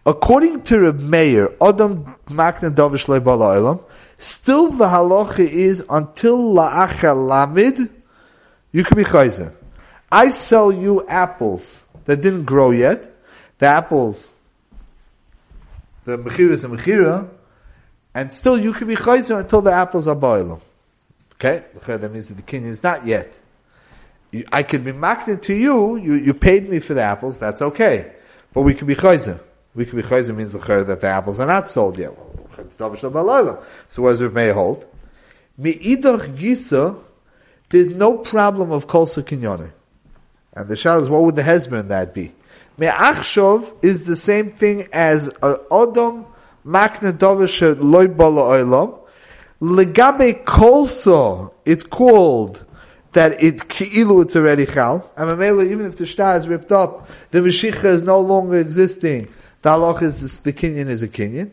According 0.05 0.61
to 0.63 0.79
Rabbi 0.79 1.03
Meir, 1.03 1.55
Adam 1.61 2.15
Makna 2.27 2.73
Davish 2.73 3.05
Leibala 3.05 3.57
Olam, 3.57 3.83
Still, 4.17 4.69
the 4.69 4.85
halacha 4.85 5.39
is 5.39 5.83
until 5.89 6.53
la'acha 6.53 7.15
lamid, 7.15 7.89
you 8.71 8.83
can 8.83 8.95
be 8.95 9.03
chayzer. 9.03 9.53
I 10.11 10.29
sell 10.29 10.71
you 10.71 11.05
apples 11.07 11.77
that 12.05 12.21
didn't 12.21 12.45
grow 12.45 12.71
yet. 12.71 13.11
The 13.57 13.65
apples, 13.65 14.27
the 16.05 16.17
mechira 16.17 16.51
is 16.51 16.63
a 16.63 16.67
mechira, 16.67 17.29
and 18.13 18.31
still 18.31 18.57
you 18.57 18.73
can 18.73 18.87
be 18.87 18.95
chayzer 18.95 19.39
until 19.39 19.61
the 19.61 19.71
apples 19.71 20.07
are 20.07 20.15
boiling. 20.15 20.61
Okay, 21.43 21.97
that 21.97 22.11
means 22.11 22.29
that 22.29 22.35
the 22.35 22.41
kinyan 22.41 22.67
is 22.67 22.83
not 22.83 23.05
yet. 23.05 23.37
I 24.51 24.63
could 24.63 24.83
be 24.83 24.93
maknit 24.93 25.41
to 25.43 25.53
you, 25.53 25.97
you, 25.97 26.13
you 26.15 26.33
paid 26.33 26.69
me 26.69 26.79
for 26.79 26.93
the 26.93 27.01
apples, 27.01 27.37
that's 27.37 27.61
okay. 27.61 28.13
But 28.53 28.61
we 28.61 28.73
could 28.73 28.87
be 28.87 28.95
chayzer. 28.95 29.39
We 29.75 29.85
can 29.85 29.97
be 29.97 30.03
chayzer 30.03 30.35
means 30.35 30.53
that 30.53 30.99
the 31.01 31.07
apples 31.07 31.39
are 31.39 31.45
not 31.45 31.67
sold 31.67 31.97
yet. 31.97 32.17
So 32.77 32.89
does 32.89 34.21
Rav 34.21 34.33
Meir 34.33 34.53
hold? 34.53 34.85
Me'idach 35.57 36.35
gisa, 36.35 36.97
there's 37.69 37.91
no 37.91 38.17
problem 38.17 38.71
of 38.71 38.87
kol 38.87 39.05
kinyone. 39.05 39.71
And 40.53 40.69
the 40.69 40.75
shal 40.75 41.01
is, 41.03 41.09
what 41.09 41.23
would 41.23 41.35
the 41.35 41.43
husband 41.43 41.91
that 41.91 42.13
be? 42.13 42.31
Me'achshov 42.77 43.73
is 43.83 44.05
the 44.05 44.15
same 44.15 44.49
thing 44.49 44.87
as 44.93 45.29
Odom 45.29 46.25
makna 46.65 47.11
dovish 47.11 47.61
loy 47.79 48.07
bala 48.07 48.59
oilam. 48.59 48.99
Legabe 49.63 50.43
kolso, 50.43 51.53
it's 51.63 51.85
called 51.85 52.65
that 53.13 53.41
it 53.41 53.69
ki'ilu 53.69 54.23
it's 54.23 54.35
already 54.35 54.65
chal. 54.65 55.09
And 55.15 55.41
even 55.41 55.85
if 55.85 55.95
the 55.95 56.05
shtar 56.05 56.35
is 56.35 56.49
ripped 56.49 56.73
up, 56.73 57.07
the 57.31 57.39
Mashiach 57.39 57.85
is 57.85 58.03
no 58.03 58.19
longer 58.19 58.59
existing. 58.59 59.29
The 59.61 59.69
halach 59.69 60.01
is 60.01 60.41
the 60.41 60.51
kinyan 60.51 60.89
is 60.89 61.01
a 61.01 61.07
kinyan. 61.07 61.51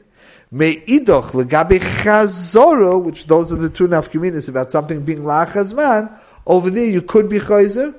Me'idoch 0.51 1.31
legabe 1.31 1.79
chazoro, 1.79 3.01
which 3.01 3.29
those 3.29 3.53
are 3.53 3.57
the 3.57 3.71
two 3.71 3.87
nafkaminas 3.87 4.49
about 4.49 4.73
something 4.73 5.05
being 5.05 5.21
lachazman, 5.21 6.13
over 6.45 6.69
there 6.69 6.87
you 6.87 7.03
could 7.03 7.29
be 7.29 7.39
chayzer. 7.39 7.95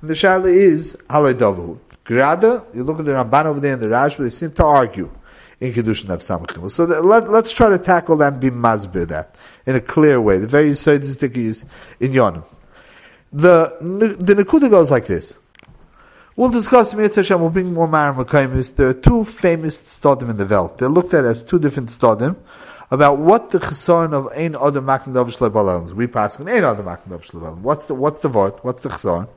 And 0.00 0.10
the 0.10 0.14
shala 0.14 0.52
is 0.52 0.96
haledavu. 1.08 1.78
Grada, 2.02 2.64
you 2.74 2.82
look 2.82 2.98
at 2.98 3.04
the 3.04 3.12
Ramban 3.12 3.44
over 3.44 3.60
there 3.60 3.74
in 3.74 3.78
the 3.78 3.86
Rashba, 3.86 4.18
they 4.18 4.30
seem 4.30 4.50
to 4.52 4.64
argue. 4.64 5.08
In 5.60 5.72
Kedushin 5.72 6.10
of 6.10 6.20
Samachim. 6.20 6.70
So 6.70 6.86
that, 6.86 7.04
let, 7.04 7.30
let's 7.30 7.52
try 7.52 7.68
to 7.70 7.78
tackle 7.78 8.16
that 8.18 8.34
and 8.34 8.40
be 8.40 8.50
masbir 8.50 9.08
that 9.08 9.36
in 9.64 9.76
a 9.76 9.80
clear 9.80 10.20
way. 10.20 10.38
The 10.38 10.46
very 10.46 10.74
scientific 10.74 11.36
is 11.36 11.64
in 12.00 12.12
Yonim. 12.12 12.44
The, 13.32 13.76
the 14.18 14.34
Nakuda 14.34 14.70
goes 14.70 14.90
like 14.90 15.06
this. 15.06 15.38
We'll 16.36 16.50
discuss 16.50 16.92
Mitzvah 16.92 17.22
Hashem, 17.22 17.40
we'll 17.40 17.50
bring 17.50 17.72
more 17.72 17.88
Makaimis. 17.88 18.76
There 18.76 18.90
are 18.90 18.94
two 18.94 19.24
famous 19.24 19.80
stadim 19.80 20.28
in 20.28 20.36
the 20.36 20.44
Welt. 20.44 20.76
They're 20.76 20.88
looked 20.88 21.14
at 21.14 21.24
as 21.24 21.42
two 21.42 21.58
different 21.58 21.88
stadim 21.88 22.36
about 22.90 23.18
what 23.18 23.50
the 23.50 23.58
chesaron 23.58 24.12
of 24.12 24.28
ein 24.32 24.54
other 24.54 24.80
makna 24.80 25.14
davish 25.14 25.38
lebalel 25.38 25.90
We 25.92 26.06
pass 26.06 26.38
on 26.38 26.48
ein 26.48 26.62
makna 26.62 27.08
davish 27.08 27.32
lebalel. 27.32 27.58
What's 27.58 27.86
the 27.86 27.94
what's 27.94 28.20
the 28.20 28.28
word? 28.28 28.54
What's 28.62 28.82
the 28.82 28.90
chesaron? 28.90 29.28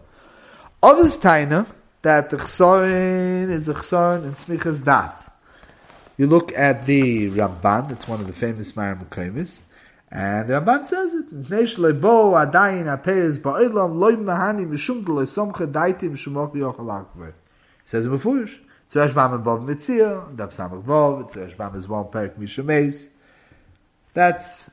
Others 0.83 1.17
taina 1.17 1.65
that 2.01 2.29
the 2.29 2.37
chesaron 2.37 3.49
is 3.49 3.69
a 3.69 3.73
chesaron 3.73 4.25
in 4.25 4.31
smichas 4.31 4.83
das. 4.83 5.29
You 6.19 6.27
look 6.27 6.51
at 6.51 6.85
the 6.85 7.29
Ramban. 7.29 7.87
That's 7.87 8.05
one 8.05 8.19
of 8.19 8.27
the 8.27 8.33
famous 8.33 8.73
Maram 8.73 9.05
Mekaymis. 9.05 9.61
And 10.11 10.49
the 10.49 10.55
Ramban 10.55 10.85
says 10.85 11.13
it. 11.13 11.33
Neish 11.49 11.77
lebo 11.77 12.33
adayin 12.33 12.87
loy 13.97 14.15
mahani 14.17 14.67
mishum 14.67 15.05
de 15.05 15.13
loy 15.13 15.23
somche 15.23 15.65
daiti 15.71 16.09
mishum 16.09 16.35
och 16.35 16.53
yochel 16.53 17.33
says 17.85 18.05
it 18.05 18.09
before. 18.09 18.45
Above 18.93 19.61
mitzia, 19.61 20.35
dav 20.35 20.51
samach 20.51 20.83
vov, 20.83 21.75
is 21.77 21.87
one 21.87 22.05
mishameis. 22.05 23.07
That's 24.13 24.69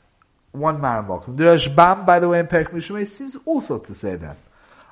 one 0.50 0.81
Maramok. 0.81 1.37
The 1.37 1.45
Rashbam, 1.45 2.05
by 2.05 2.19
the 2.19 2.29
way, 2.29 2.41
in 2.41 2.49
Perik 2.49 2.71
Mishmei 2.71 3.07
seems 3.07 3.37
also 3.45 3.79
to 3.79 3.95
say 3.95 4.17
that. 4.17 4.37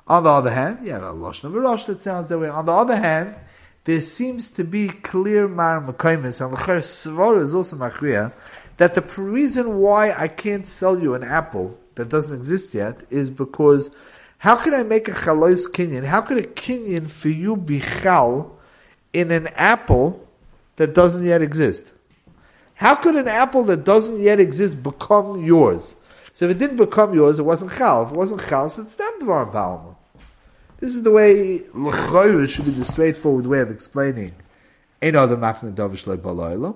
On 0.07 0.23
the 0.23 0.29
other 0.29 0.51
hand, 0.51 0.85
you 0.87 0.93
have 0.93 1.03
a 1.03 1.07
Lashon 1.07 1.53
Rosh 1.53 1.83
that 1.83 2.01
sounds 2.01 2.29
that 2.29 2.39
way. 2.39 2.47
On 2.47 2.65
the 2.65 2.71
other 2.71 2.95
hand, 2.95 3.35
there 3.85 4.01
seems 4.01 4.49
to 4.51 4.63
be 4.63 4.89
clear 4.89 5.47
mar 5.47 5.79
Maramokaimis, 5.79 6.43
and 6.43 6.53
the 6.53 6.57
Svara 6.57 7.41
is 7.41 7.53
also 7.53 7.75
Machriya, 7.77 8.33
that 8.77 8.95
the 8.95 9.01
reason 9.21 9.79
why 9.79 10.11
I 10.11 10.27
can't 10.27 10.67
sell 10.67 10.99
you 10.99 11.13
an 11.13 11.23
apple 11.23 11.77
that 11.93 12.09
doesn't 12.09 12.35
exist 12.35 12.73
yet 12.73 13.01
is 13.09 13.29
because 13.29 13.91
how 14.39 14.55
can 14.55 14.73
I 14.73 14.83
make 14.83 15.07
a 15.07 15.11
chalois 15.11 15.67
kinyan? 15.71 16.03
How 16.03 16.21
could 16.21 16.37
a 16.37 16.47
kinyan 16.47 17.09
for 17.09 17.29
you 17.29 17.55
be 17.55 17.79
chal 17.79 18.57
in 19.13 19.31
an 19.31 19.47
apple 19.47 20.27
that 20.75 20.93
doesn't 20.93 21.23
yet 21.23 21.41
exist? 21.41 21.93
How 22.73 22.95
could 22.95 23.15
an 23.15 23.27
apple 23.27 23.63
that 23.65 23.83
doesn't 23.85 24.19
yet 24.19 24.39
exist 24.39 24.81
become 24.83 25.45
yours? 25.45 25.95
So 26.33 26.45
if 26.45 26.51
it 26.51 26.57
didn't 26.57 26.77
become 26.77 27.13
yours, 27.13 27.39
it 27.39 27.43
wasn't 27.43 27.71
chal. 27.73 28.03
If 28.03 28.11
it 28.11 28.15
wasn't 28.15 28.45
chal, 28.49 28.69
so 28.69 28.81
it's 28.81 28.95
dam 28.95 29.21
dvar 29.21 29.49
balma. 29.53 29.94
This 30.85 30.97
is 30.97 31.01
the 31.01 31.09
way 31.09 31.63
L'choyer 31.73 32.47
should 32.47 32.65
be 32.65 32.69
the 32.69 32.85
straightforward 32.85 33.47
way 33.47 33.59
of 33.61 33.71
explaining 33.71 34.35
Ein 35.01 35.15
other 35.15 35.35
Machna 35.35 35.73
Dovish 35.73 36.05
Loi 36.05 36.15
Bala 36.15 36.75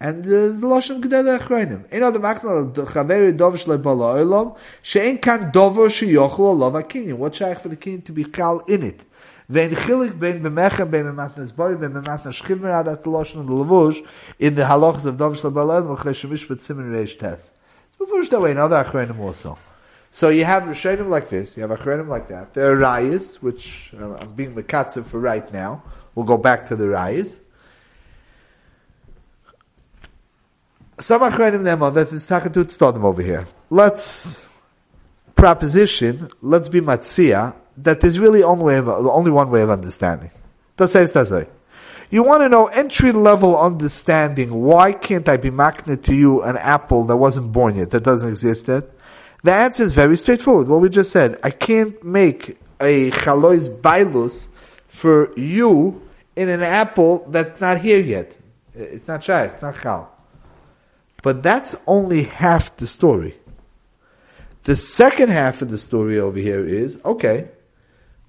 and 0.00 0.24
there's 0.24 0.62
Lashon 0.62 1.02
Gedele 1.02 1.38
Achroinim. 1.38 1.84
Ein 1.92 2.02
Adam 2.02 2.22
Machna 2.22 2.72
Chaveri 2.72 3.36
Dovish 3.36 3.66
Loi 3.66 3.76
Bala 3.76 4.24
Olam 4.24 4.56
She'en 4.80 5.18
Kan 5.18 5.50
Dover 5.50 5.90
She'yochlo 5.90 6.56
Lov 6.56 6.72
HaKinyin 6.72 7.18
What 7.18 7.34
shaykh 7.34 7.60
for 7.60 7.68
the 7.68 7.76
Kinyin 7.76 8.02
to 8.06 8.12
be 8.12 8.24
Kal 8.24 8.60
in 8.60 8.82
it? 8.82 9.02
Vein 9.50 9.72
Chilik 9.72 10.18
Bein 10.18 10.40
Bemechem 10.40 10.90
Bein 10.90 11.04
Bematnas 11.04 11.54
Bori 11.54 11.76
Bein 11.76 11.90
Bematnas 11.90 12.40
Shchimer 12.40 12.82
Adat 12.82 13.02
Lashon 13.02 13.46
Levush 13.46 14.02
in 14.38 14.54
the 14.54 14.62
halachas 14.62 15.04
of 15.04 15.16
Dovish 15.16 15.44
Loi 15.44 15.50
Bala 15.50 15.82
Olam 15.82 15.98
V'cheshem 15.98 16.30
Mishpat 16.30 16.66
Reish 16.76 17.18
Tes. 17.18 17.50
It's 17.88 17.96
before 17.98 18.24
that 18.24 18.40
way 18.40 18.52
in 18.52 18.56
other 18.56 18.82
Achroinim 18.82 19.18
also. 19.18 19.58
So 20.12 20.28
you 20.28 20.44
have 20.44 20.64
Rishonim 20.64 21.08
like 21.08 21.28
this, 21.28 21.56
you 21.56 21.62
have 21.62 21.70
Achronim 21.70 22.08
like 22.08 22.28
that. 22.28 22.52
There 22.52 22.72
are 22.72 22.76
Rayas, 22.76 23.40
which 23.40 23.92
uh, 23.98 24.14
I'm 24.14 24.32
being 24.34 24.54
Mekatzev 24.54 25.04
for 25.04 25.20
right 25.20 25.50
now. 25.52 25.82
We'll 26.14 26.26
go 26.26 26.36
back 26.36 26.66
to 26.68 26.76
the 26.76 26.84
Rayas. 26.86 27.38
Some 30.98 31.22
Achronim 31.22 31.62
Nemo, 31.62 31.90
that 31.90 32.12
is 32.12 32.26
Takatut 32.26 32.66
Stodim 32.66 33.04
over 33.04 33.22
here. 33.22 33.46
Let's 33.70 34.46
proposition, 35.36 36.28
let's 36.42 36.68
be 36.68 36.80
Matzia, 36.80 37.54
that 37.78 38.00
there's 38.00 38.18
really 38.18 38.42
only, 38.42 38.64
way 38.64 38.76
of, 38.76 38.88
only 38.88 39.30
one 39.30 39.50
way 39.50 39.62
of 39.62 39.70
understanding. 39.70 40.30
You 42.10 42.22
want 42.24 42.42
to 42.42 42.48
know 42.48 42.66
entry 42.66 43.12
level 43.12 43.58
understanding. 43.58 44.52
Why 44.52 44.92
can't 44.92 45.28
I 45.28 45.36
be 45.36 45.50
magnet 45.50 46.02
to 46.04 46.14
you 46.14 46.42
an 46.42 46.56
apple 46.56 47.04
that 47.04 47.16
wasn't 47.16 47.52
born 47.52 47.76
yet, 47.76 47.90
that 47.90 48.02
doesn't 48.02 48.28
exist 48.28 48.68
yet? 48.68 48.84
The 49.42 49.52
answer 49.52 49.82
is 49.82 49.94
very 49.94 50.16
straightforward. 50.16 50.68
What 50.68 50.80
we 50.80 50.88
just 50.88 51.10
said. 51.10 51.38
I 51.42 51.50
can't 51.50 52.02
make 52.04 52.58
a 52.80 53.10
chalois 53.10 53.68
bailus 53.68 54.48
for 54.88 55.32
you 55.38 56.02
in 56.36 56.48
an 56.48 56.62
apple 56.62 57.26
that's 57.28 57.60
not 57.60 57.80
here 57.80 58.00
yet. 58.00 58.36
It's 58.74 59.08
not 59.08 59.24
shy. 59.24 59.44
It's 59.44 59.62
not 59.62 59.80
chal. 59.80 60.10
But 61.22 61.42
that's 61.42 61.74
only 61.86 62.24
half 62.24 62.76
the 62.76 62.86
story. 62.86 63.36
The 64.62 64.76
second 64.76 65.30
half 65.30 65.62
of 65.62 65.70
the 65.70 65.78
story 65.78 66.18
over 66.18 66.38
here 66.38 66.64
is 66.64 66.98
okay. 67.04 67.48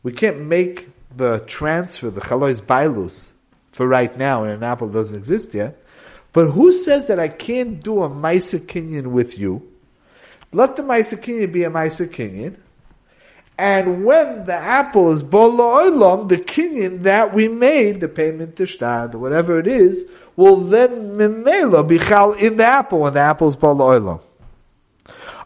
We 0.03 0.13
can't 0.13 0.41
make 0.41 0.89
the 1.15 1.39
transfer, 1.39 2.09
the 2.09 2.21
chalois 2.21 2.61
bailus, 2.61 3.29
for 3.71 3.87
right 3.87 4.17
now, 4.17 4.43
and 4.43 4.53
an 4.53 4.63
apple 4.63 4.89
doesn't 4.89 5.17
exist 5.17 5.53
yet. 5.53 5.77
But 6.33 6.47
who 6.51 6.71
says 6.71 7.07
that 7.07 7.19
I 7.19 7.27
can't 7.27 7.83
do 7.83 8.03
a 8.03 8.09
Maisa 8.09 9.05
with 9.05 9.37
you? 9.37 9.70
Let 10.53 10.75
the 10.75 10.83
Maisa 10.83 11.17
Kinyan 11.17 11.51
be 11.51 11.63
a 11.63 11.69
Maisa 11.69 12.07
Kinyan. 12.07 12.57
And 13.57 14.05
when 14.05 14.45
the 14.45 14.55
apple 14.55 15.11
is 15.11 15.21
bolo 15.21 15.63
olam, 15.63 16.27
the 16.27 16.37
kinyan 16.37 17.03
that 17.03 17.31
we 17.31 17.47
made, 17.47 17.99
the 17.99 18.07
payment 18.07 18.55
to 18.55 18.63
shtad, 18.63 19.13
whatever 19.13 19.59
it 19.59 19.67
is, 19.67 20.05
will 20.35 20.61
then 20.61 21.11
mimela 21.11 21.87
be 21.87 21.99
chal 21.99 22.33
in 22.33 22.57
the 22.57 22.65
apple 22.65 23.01
when 23.01 23.13
the 23.13 23.19
apple 23.19 23.49
is 23.49 23.55
bolo 23.55 23.99
olam. 23.99 24.21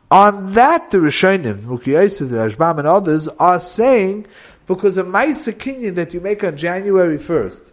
On 0.10 0.54
that, 0.54 0.92
the 0.92 1.00
Rishonim, 1.00 1.64
Mukiyaisu, 1.64 2.30
the 2.30 2.38
Rashbam, 2.38 2.78
and 2.78 2.88
others 2.88 3.28
are 3.28 3.60
saying 3.60 4.28
because 4.66 4.98
a 4.98 5.04
Maisa 5.04 5.52
Kinyan 5.52 5.96
that 5.96 6.14
you 6.14 6.22
make 6.22 6.42
on 6.42 6.56
January 6.56 7.18
1st, 7.18 7.72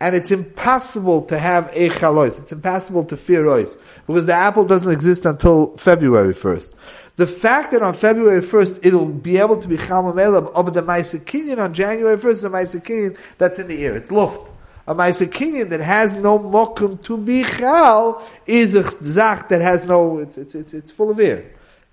and 0.00 0.14
it's 0.14 0.30
impossible 0.30 1.22
to 1.22 1.38
have 1.38 1.70
a 1.72 1.88
chalois, 1.90 2.40
it's 2.40 2.52
impossible 2.52 3.04
to 3.04 3.16
fear 3.16 3.44
ois, 3.44 3.76
because 4.06 4.26
the 4.26 4.34
apple 4.34 4.64
doesn't 4.64 4.92
exist 4.92 5.24
until 5.24 5.76
February 5.76 6.34
1st. 6.34 6.74
The 7.16 7.26
fact 7.26 7.72
that 7.72 7.82
on 7.82 7.94
February 7.94 8.42
1st 8.42 8.84
it'll 8.84 9.06
be 9.06 9.38
able 9.38 9.60
to 9.60 9.68
be 9.68 9.78
chamamelab 9.78 10.52
of 10.52 10.74
the 10.74 10.82
Maisa 10.82 11.18
Kinyan 11.18 11.58
on 11.58 11.72
January 11.72 12.16
1st 12.16 12.30
is 12.30 12.44
a 12.44 12.50
Maisa 12.50 12.82
Kinyan 12.82 13.18
that's 13.38 13.58
in 13.58 13.68
the 13.68 13.84
air, 13.84 13.96
it's 13.96 14.12
luft 14.12 14.50
a 14.86 14.94
Maisa 14.94 15.26
Kinyan 15.26 15.70
that 15.70 15.80
has 15.80 16.14
no 16.14 16.38
mokum 16.38 17.02
to 17.04 17.16
be 17.16 17.44
chal 17.44 18.24
is 18.46 18.74
a 18.74 18.88
zach 19.02 19.48
that 19.48 19.60
has 19.60 19.84
no, 19.84 20.18
it's, 20.18 20.38
it's, 20.38 20.54
it's, 20.54 20.72
it's 20.72 20.90
full 20.90 21.10
of 21.10 21.18
air. 21.18 21.44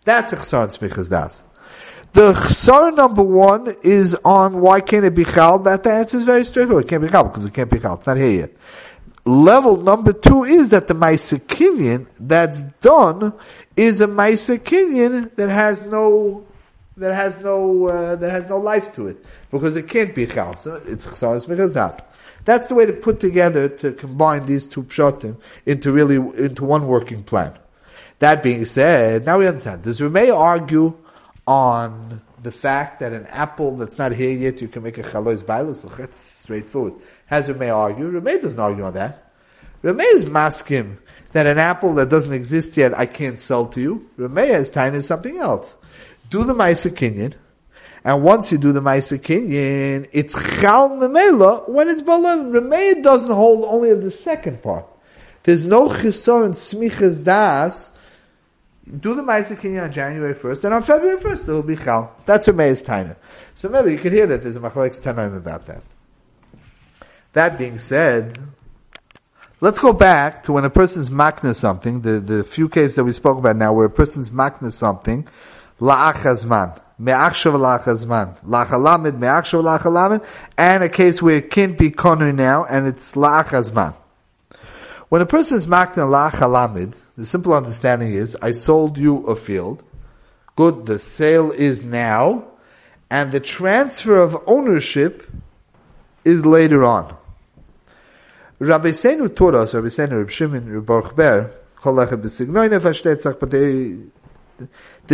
That's 0.05 0.33
a 0.33 0.37
chsar 0.37 0.67
smichas 0.67 1.09
das. 1.09 1.43
The 2.13 2.33
chsar 2.33 2.95
number 2.95 3.23
one 3.23 3.75
is 3.81 4.13
on 4.23 4.61
why 4.61 4.81
can't 4.81 5.03
it 5.03 5.15
be 5.15 5.25
chal? 5.25 5.57
That 5.57 5.81
the 5.81 5.91
answer 5.91 6.17
is 6.17 6.23
very 6.23 6.45
straightforward. 6.45 6.85
It 6.85 6.87
can't 6.87 7.01
be 7.01 7.09
chal 7.09 7.23
because 7.23 7.43
it 7.43 7.55
can't 7.55 7.71
be 7.71 7.79
chal. 7.79 7.95
It's 7.95 8.05
not 8.05 8.17
here 8.17 8.41
yet. 8.41 8.51
Level 9.25 9.77
number 9.77 10.13
two 10.13 10.43
is 10.43 10.69
that 10.69 10.87
the 10.87 10.93
Maisa 10.93 12.05
that's 12.19 12.63
done 12.81 13.33
is 13.75 13.99
a 13.99 14.05
Maisa 14.05 15.35
that 15.35 15.49
has 15.49 15.81
no 15.87 16.45
that 16.97 17.15
has 17.15 17.43
no 17.43 17.87
uh, 17.87 18.15
that 18.17 18.29
has 18.29 18.47
no 18.47 18.59
life 18.59 18.93
to 18.93 19.07
it 19.07 19.25
because 19.49 19.75
it 19.75 19.87
can't 19.87 20.13
be 20.13 20.27
chal. 20.27 20.55
So 20.55 20.79
it's 20.85 21.07
chsar 21.07 21.47
because 21.47 21.73
that. 21.73 22.11
That's 22.45 22.67
the 22.67 22.75
way 22.75 22.85
to 22.85 22.93
put 22.93 23.19
together 23.19 23.69
to 23.69 23.91
combine 23.91 24.45
these 24.45 24.67
two 24.67 24.83
pshatim 24.83 25.37
into 25.65 25.91
really 25.91 26.17
into 26.17 26.63
one 26.63 26.85
working 26.85 27.23
plan. 27.23 27.57
That 28.19 28.43
being 28.43 28.65
said, 28.65 29.25
now 29.25 29.39
we 29.39 29.47
understand. 29.47 29.81
Does 29.81 29.99
Ramey 29.99 30.31
argue 30.31 30.93
on 31.45 32.21
the 32.41 32.51
fact 32.51 32.99
that 32.99 33.11
an 33.11 33.25
apple 33.27 33.77
that's 33.77 33.97
not 33.97 34.13
here 34.13 34.31
yet, 34.31 34.61
you 34.61 34.67
can 34.67 34.83
make 34.83 34.97
a 34.97 35.03
chalois 35.03 35.43
bailus? 35.43 35.97
That's 35.97 36.17
straightforward. 36.17 36.93
Has 37.25 37.47
Ramey 37.47 37.73
argue? 37.73 38.11
Ramey 38.11 38.41
doesn't 38.41 38.59
argue 38.59 38.83
on 38.83 38.93
that. 38.93 39.31
Ramey 39.83 40.05
is 40.13 40.25
maskim 40.25 40.97
that 41.33 41.47
an 41.47 41.57
apple 41.57 41.95
that 41.95 42.09
doesn't 42.09 42.33
exist 42.33 42.77
yet, 42.77 42.97
I 42.97 43.05
can't 43.05 43.37
sell 43.37 43.65
to 43.67 43.81
you. 43.81 44.09
Ramey 44.17 44.53
is 44.53 44.69
tying 44.69 44.93
is 44.93 45.05
something 45.05 45.37
else. 45.37 45.75
Do 46.29 46.43
the 46.43 46.53
Maisa 46.53 46.89
Kinyan, 46.89 47.33
and 48.03 48.23
once 48.23 48.51
you 48.51 48.57
do 48.57 48.71
the 48.71 48.81
Maisa 48.81 49.17
Kinyan, 49.17 50.07
it's 50.11 50.33
Chal 50.61 50.91
Memela 50.91 51.67
when 51.69 51.89
it's 51.89 52.01
Balel. 52.01 52.51
Ramey 52.51 53.01
doesn't 53.01 53.31
hold 53.31 53.65
only 53.65 53.89
of 53.89 54.03
the 54.03 54.11
second 54.11 54.61
part. 54.61 54.85
There's 55.43 55.63
no 55.63 55.89
Chisor 55.89 56.45
and 56.45 56.53
Smichas 56.53 57.23
Das 57.23 57.91
do 58.85 59.15
the 59.15 59.21
Kinyan 59.21 59.83
on 59.85 59.91
January 59.91 60.33
1st, 60.33 60.65
and 60.65 60.73
on 60.73 60.83
February 60.83 61.17
1st 61.17 61.47
it 61.47 61.51
will 61.53 61.63
be 61.63 61.77
Chal. 61.77 62.13
That's 62.25 62.47
a 62.49 62.53
Meis 62.53 62.83
Taina. 62.83 63.15
So 63.53 63.69
maybe 63.69 63.91
you 63.91 63.97
could 63.97 64.11
hear 64.11 64.27
that 64.27 64.43
there's 64.43 64.57
a 64.57 64.59
Machlekes 64.59 65.01
Tanaim 65.01 65.37
about 65.37 65.67
that. 65.67 65.83
That 67.31 67.57
being 67.57 67.79
said, 67.79 68.37
let's 69.61 69.79
go 69.79 69.93
back 69.93 70.43
to 70.43 70.51
when 70.51 70.65
a 70.65 70.69
person's 70.69 71.09
makna 71.09 71.55
something, 71.55 72.01
the, 72.01 72.19
the 72.19 72.43
few 72.43 72.69
cases 72.69 72.95
that 72.95 73.05
we 73.05 73.13
spoke 73.13 73.37
about 73.37 73.55
now, 73.55 73.73
where 73.73 73.85
a 73.85 73.89
person's 73.89 74.29
makna 74.29 74.71
something, 74.71 75.27
la'achazman, 75.79 76.79
me'achshav 76.99 77.55
la'achazman, 77.55 78.37
la'chalamid, 78.43 79.17
me'achshav 79.17 79.63
la'chalamid, 79.63 80.23
and 80.57 80.83
a 80.83 80.89
case 80.89 81.21
where 81.21 81.37
it 81.37 81.49
can't 81.49 81.77
be 81.77 81.89
konu 81.89 82.35
now, 82.35 82.65
and 82.65 82.85
it's 82.85 83.13
la'achazman. 83.13 83.95
When 85.09 85.21
a 85.21 85.25
person's 85.25 85.65
makna 85.65 86.09
la 86.09 86.29
chalamid, 86.29 86.93
the 87.17 87.25
simple 87.25 87.53
understanding 87.53 88.13
is, 88.13 88.35
I 88.41 88.51
sold 88.51 88.97
you 88.97 89.25
a 89.27 89.35
field. 89.35 89.83
Good, 90.55 90.85
the 90.85 90.99
sale 90.99 91.51
is 91.51 91.83
now, 91.83 92.45
and 93.09 93.31
the 93.31 93.39
transfer 93.39 94.17
of 94.17 94.41
ownership 94.47 95.29
is 96.25 96.45
later 96.45 96.83
on. 96.83 97.15
Rabbi 98.59 98.89
Seinu 98.89 99.35
taught 99.35 99.55
us, 99.55 99.73
Rabbi 99.73 99.87
Seinu, 99.87 100.19
Rabbi 100.19 100.31
Shimon, 100.31 100.71
Rabbi 100.71 100.85
Baruch 100.85 101.15
Ber, 101.15 101.51
the 101.83 101.89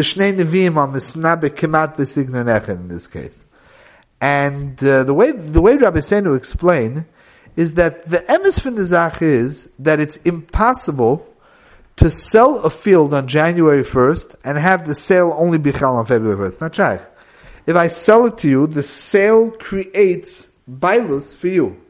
Shnei 0.01 0.36
Nevi'im 0.36 0.77
are 0.77 0.88
misnabe 0.88 2.70
in 2.70 2.88
this 2.88 3.08
case. 3.08 3.46
And 4.22 4.84
uh, 4.84 5.03
the 5.03 5.13
way 5.13 5.32
the 5.32 5.62
way 5.62 5.77
Rabbi 5.77 6.00
Seinu 6.00 6.38
explained 6.38 7.06
is 7.56 7.75
that 7.75 8.08
the 8.08 8.20
emes 8.20 8.62
from 8.62 8.75
the 8.75 8.86
zach 8.86 9.22
is 9.22 9.70
that 9.79 10.00
it's 10.00 10.18
impossible 10.18 11.25
to 12.00 12.10
sell 12.10 12.60
a 12.60 12.70
field 12.70 13.13
on 13.13 13.27
January 13.27 13.84
1st 13.84 14.36
and 14.46 14.58
have 14.58 14.88
the 14.88 14.96
sale 14.96 15.36
only 15.38 15.58
be 15.58 15.74
chal 15.74 15.98
on 15.98 16.06
February 16.06 16.50
1st. 16.50 16.62
Not 16.62 16.75
shaykh. 16.75 17.01
If 17.65 17.75
I 17.75 17.88
sell 17.88 18.25
it 18.25 18.38
to 18.39 18.48
you, 18.50 18.68
the 18.68 18.84
sale 18.84 19.51
creates 19.51 20.48
bailus 20.70 21.36
for 21.36 21.50
you. 21.50 21.82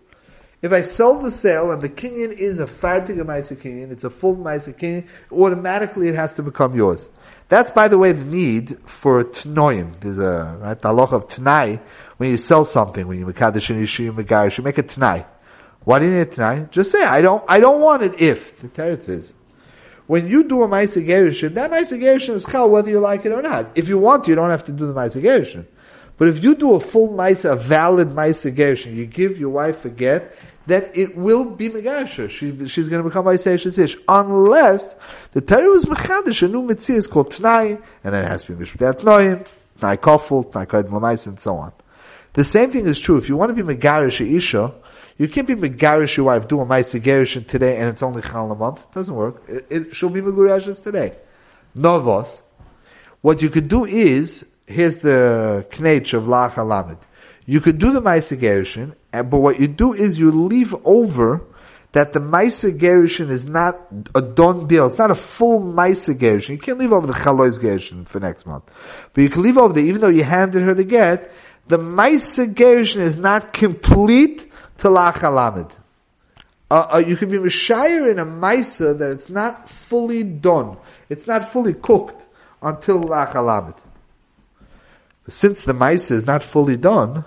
If 0.64 0.74
I 0.74 0.82
sell 0.82 1.20
the 1.20 1.30
sale 1.30 1.72
and 1.72 1.82
the 1.82 1.90
kinyan 1.90 2.32
is 2.32 2.60
a 2.60 2.66
fartig 2.66 3.18
Maisa 3.24 3.56
kinyan, 3.56 3.92
it's 3.92 4.04
a 4.04 4.10
full 4.10 4.36
Maisa 4.36 4.74
kinyan, 4.74 5.08
automatically 5.32 6.08
it 6.08 6.16
has 6.16 6.34
to 6.36 6.44
become 6.44 6.76
yours. 6.76 7.10
That's, 7.48 7.70
by 7.70 7.88
the 7.88 8.00
way, 8.00 8.12
the 8.12 8.26
need 8.26 8.80
for 8.86 9.20
a 9.20 9.26
tnoim. 9.26 10.00
There's 10.00 10.18
a, 10.18 10.58
right, 10.60 10.82
the 10.82 10.90
of 10.90 11.28
tnai, 11.28 11.80
when 12.18 12.32
you 12.32 12.38
sell 12.38 12.66
something, 12.66 13.08
when 13.08 13.20
you 13.20 13.28
mekadosh 13.28 13.70
and 13.70 13.80
you 13.80 14.12
megarish, 14.12 14.58
you 14.58 14.64
make 14.64 14.80
a 14.80 14.84
tnai. 14.84 15.26
Why 15.84 16.00
do 16.00 16.06
you 16.06 16.12
need 16.12 16.22
a 16.22 16.26
tnai? 16.26 16.72
Just 16.72 16.92
say, 16.92 17.04
I 17.04 17.22
don't, 17.22 17.44
I 17.48 17.60
don't 17.60 17.80
want 17.80 18.02
it 18.02 18.20
if, 18.20 18.58
the 18.58 18.68
teretz 18.68 19.08
is. 19.08 19.34
When 20.10 20.28
you 20.28 20.44
do 20.44 20.64
a 20.64 20.68
Maisa 20.68 21.06
Gerushin, 21.06 21.54
that 21.54 21.70
Maisa 21.70 21.96
Gerushin 21.96 22.34
is 22.34 22.44
chal 22.44 22.68
whether 22.68 22.90
you 22.90 23.00
like 23.00 23.28
it 23.28 23.32
or 23.32 23.44
not. 23.44 23.78
If 23.78 23.88
you 23.88 24.00
want 24.00 24.28
you 24.28 24.34
don't 24.34 24.50
have 24.50 24.64
to 24.64 24.72
do 24.72 24.88
the 24.88 24.94
Maisa 24.96 25.22
Gerushin. 25.22 25.68
But 26.18 26.30
if 26.30 26.44
you 26.44 26.56
do 26.56 26.74
a 26.74 26.80
full 26.80 27.10
Maisa, 27.10 27.52
a 27.52 27.56
valid 27.56 28.08
Maisa 28.08 28.52
Gerushin, 28.52 28.96
you 28.96 29.06
give 29.06 29.38
your 29.38 29.52
wife 29.52 29.86
a 29.86 29.90
get, 29.90 30.36
then 30.66 30.90
it 30.96 31.16
will 31.16 31.44
be 31.52 31.70
Megasha. 31.70 32.28
She, 32.28 32.68
she's 32.68 32.90
going 32.90 33.04
to 33.04 33.08
become 33.08 33.28
Isaiah 33.28 33.54
Ish. 33.54 33.98
Unless 34.08 34.96
the 35.34 35.42
Torah 35.42 35.70
was 35.70 35.86
Mechadish, 35.86 36.42
a 36.42 36.48
new 36.48 36.64
Mitzvah 36.64 36.94
is 36.94 37.06
called 37.06 37.32
Tnai, 37.32 37.80
and 38.04 38.12
then 38.12 38.24
it 38.24 38.30
has 38.30 38.42
to 38.46 38.56
be 38.56 38.66
Mishpat 38.66 39.02
Tnoim, 39.02 39.46
Tnai 39.80 39.98
Kofel, 39.98 40.52
Tnai 40.52 40.66
Lamais, 40.66 41.28
and 41.28 41.40
so 41.40 41.54
on. 41.54 41.72
The 42.34 42.44
same 42.44 42.72
thing 42.72 42.88
is 42.88 43.00
true. 43.00 43.18
If 43.18 43.30
you 43.30 43.38
want 43.38 43.56
to 43.56 43.64
be 43.64 43.76
Megarish 43.76 44.22
Isha, 44.22 44.74
you 45.20 45.28
can't 45.28 45.46
be 45.46 45.54
Megarish 45.54 46.16
your 46.16 46.28
wife, 46.28 46.48
do 46.48 46.62
a 46.62 46.66
Gerishin 46.66 47.46
today, 47.46 47.78
and 47.78 47.90
it's 47.90 48.02
only 48.02 48.22
Chal 48.22 48.50
a 48.54 48.56
month. 48.56 48.80
It 48.86 48.94
doesn't 48.94 49.14
work. 49.14 49.44
It, 49.50 49.68
it 49.70 49.94
should 49.94 50.14
be 50.14 50.22
Megurashas 50.22 50.82
today. 50.82 51.18
Novos. 51.76 52.42
What 53.20 53.42
you 53.42 53.50
could 53.50 53.68
do 53.68 53.84
is, 53.84 54.46
here's 54.66 55.00
the 55.00 55.68
knech 55.72 56.14
of 56.14 56.24
Lach 56.24 56.56
Lamed. 56.56 57.00
You 57.46 57.60
could 57.60 57.80
do 57.80 57.92
the 57.92 58.00
Gerushin, 58.02 58.96
but 59.12 59.40
what 59.40 59.60
you 59.60 59.68
do 59.68 59.92
is 59.94 60.18
you 60.18 60.32
leave 60.32 60.74
over 60.86 61.44
that 61.92 62.14
the 62.14 62.22
Gerushin 62.22 63.30
is 63.30 63.44
not 63.44 63.78
a 64.16 64.22
done 64.22 64.68
deal. 64.68 64.88
It's 64.88 65.00
not 65.00 65.12
a 65.12 65.16
full 65.16 65.60
Gerushin. 65.60 66.50
You 66.50 66.60
can't 66.60 66.80
leave 66.80 66.94
over 66.94 67.08
the 67.08 67.14
Chalois 67.14 68.08
for 68.08 68.22
next 68.22 68.46
month. 68.46 68.64
But 69.14 69.22
you 69.22 69.30
can 69.30 69.42
leave 69.42 69.58
over 69.58 69.74
the, 69.74 69.82
even 69.82 70.00
though 70.00 70.08
you 70.08 70.24
handed 70.24 70.64
her 70.64 70.74
the 70.74 70.86
get, 70.86 71.30
the 71.68 71.78
Gerushin 71.78 73.02
is 73.02 73.18
not 73.18 73.52
complete 73.52 74.49
Lachalamid. 74.88 75.72
Uh, 76.72 76.88
uh, 76.94 76.98
you 77.06 77.16
can 77.16 77.30
be 77.30 77.38
Mishayir 77.38 78.12
in 78.12 78.20
a 78.20 78.26
Maisa 78.26 78.98
that 78.98 79.12
it's 79.12 79.30
not 79.30 79.70
fully 79.70 80.24
done. 80.24 80.78
It's 81.10 81.28
not 81.28 81.44
fully 81.44 81.74
cooked 81.74 82.26
until 82.62 83.04
Lachalamid. 83.04 83.78
Since 85.28 85.66
the 85.66 85.74
Maisa 85.74 86.12
is 86.12 86.26
not 86.26 86.44
fully 86.44 86.78
done, 86.78 87.26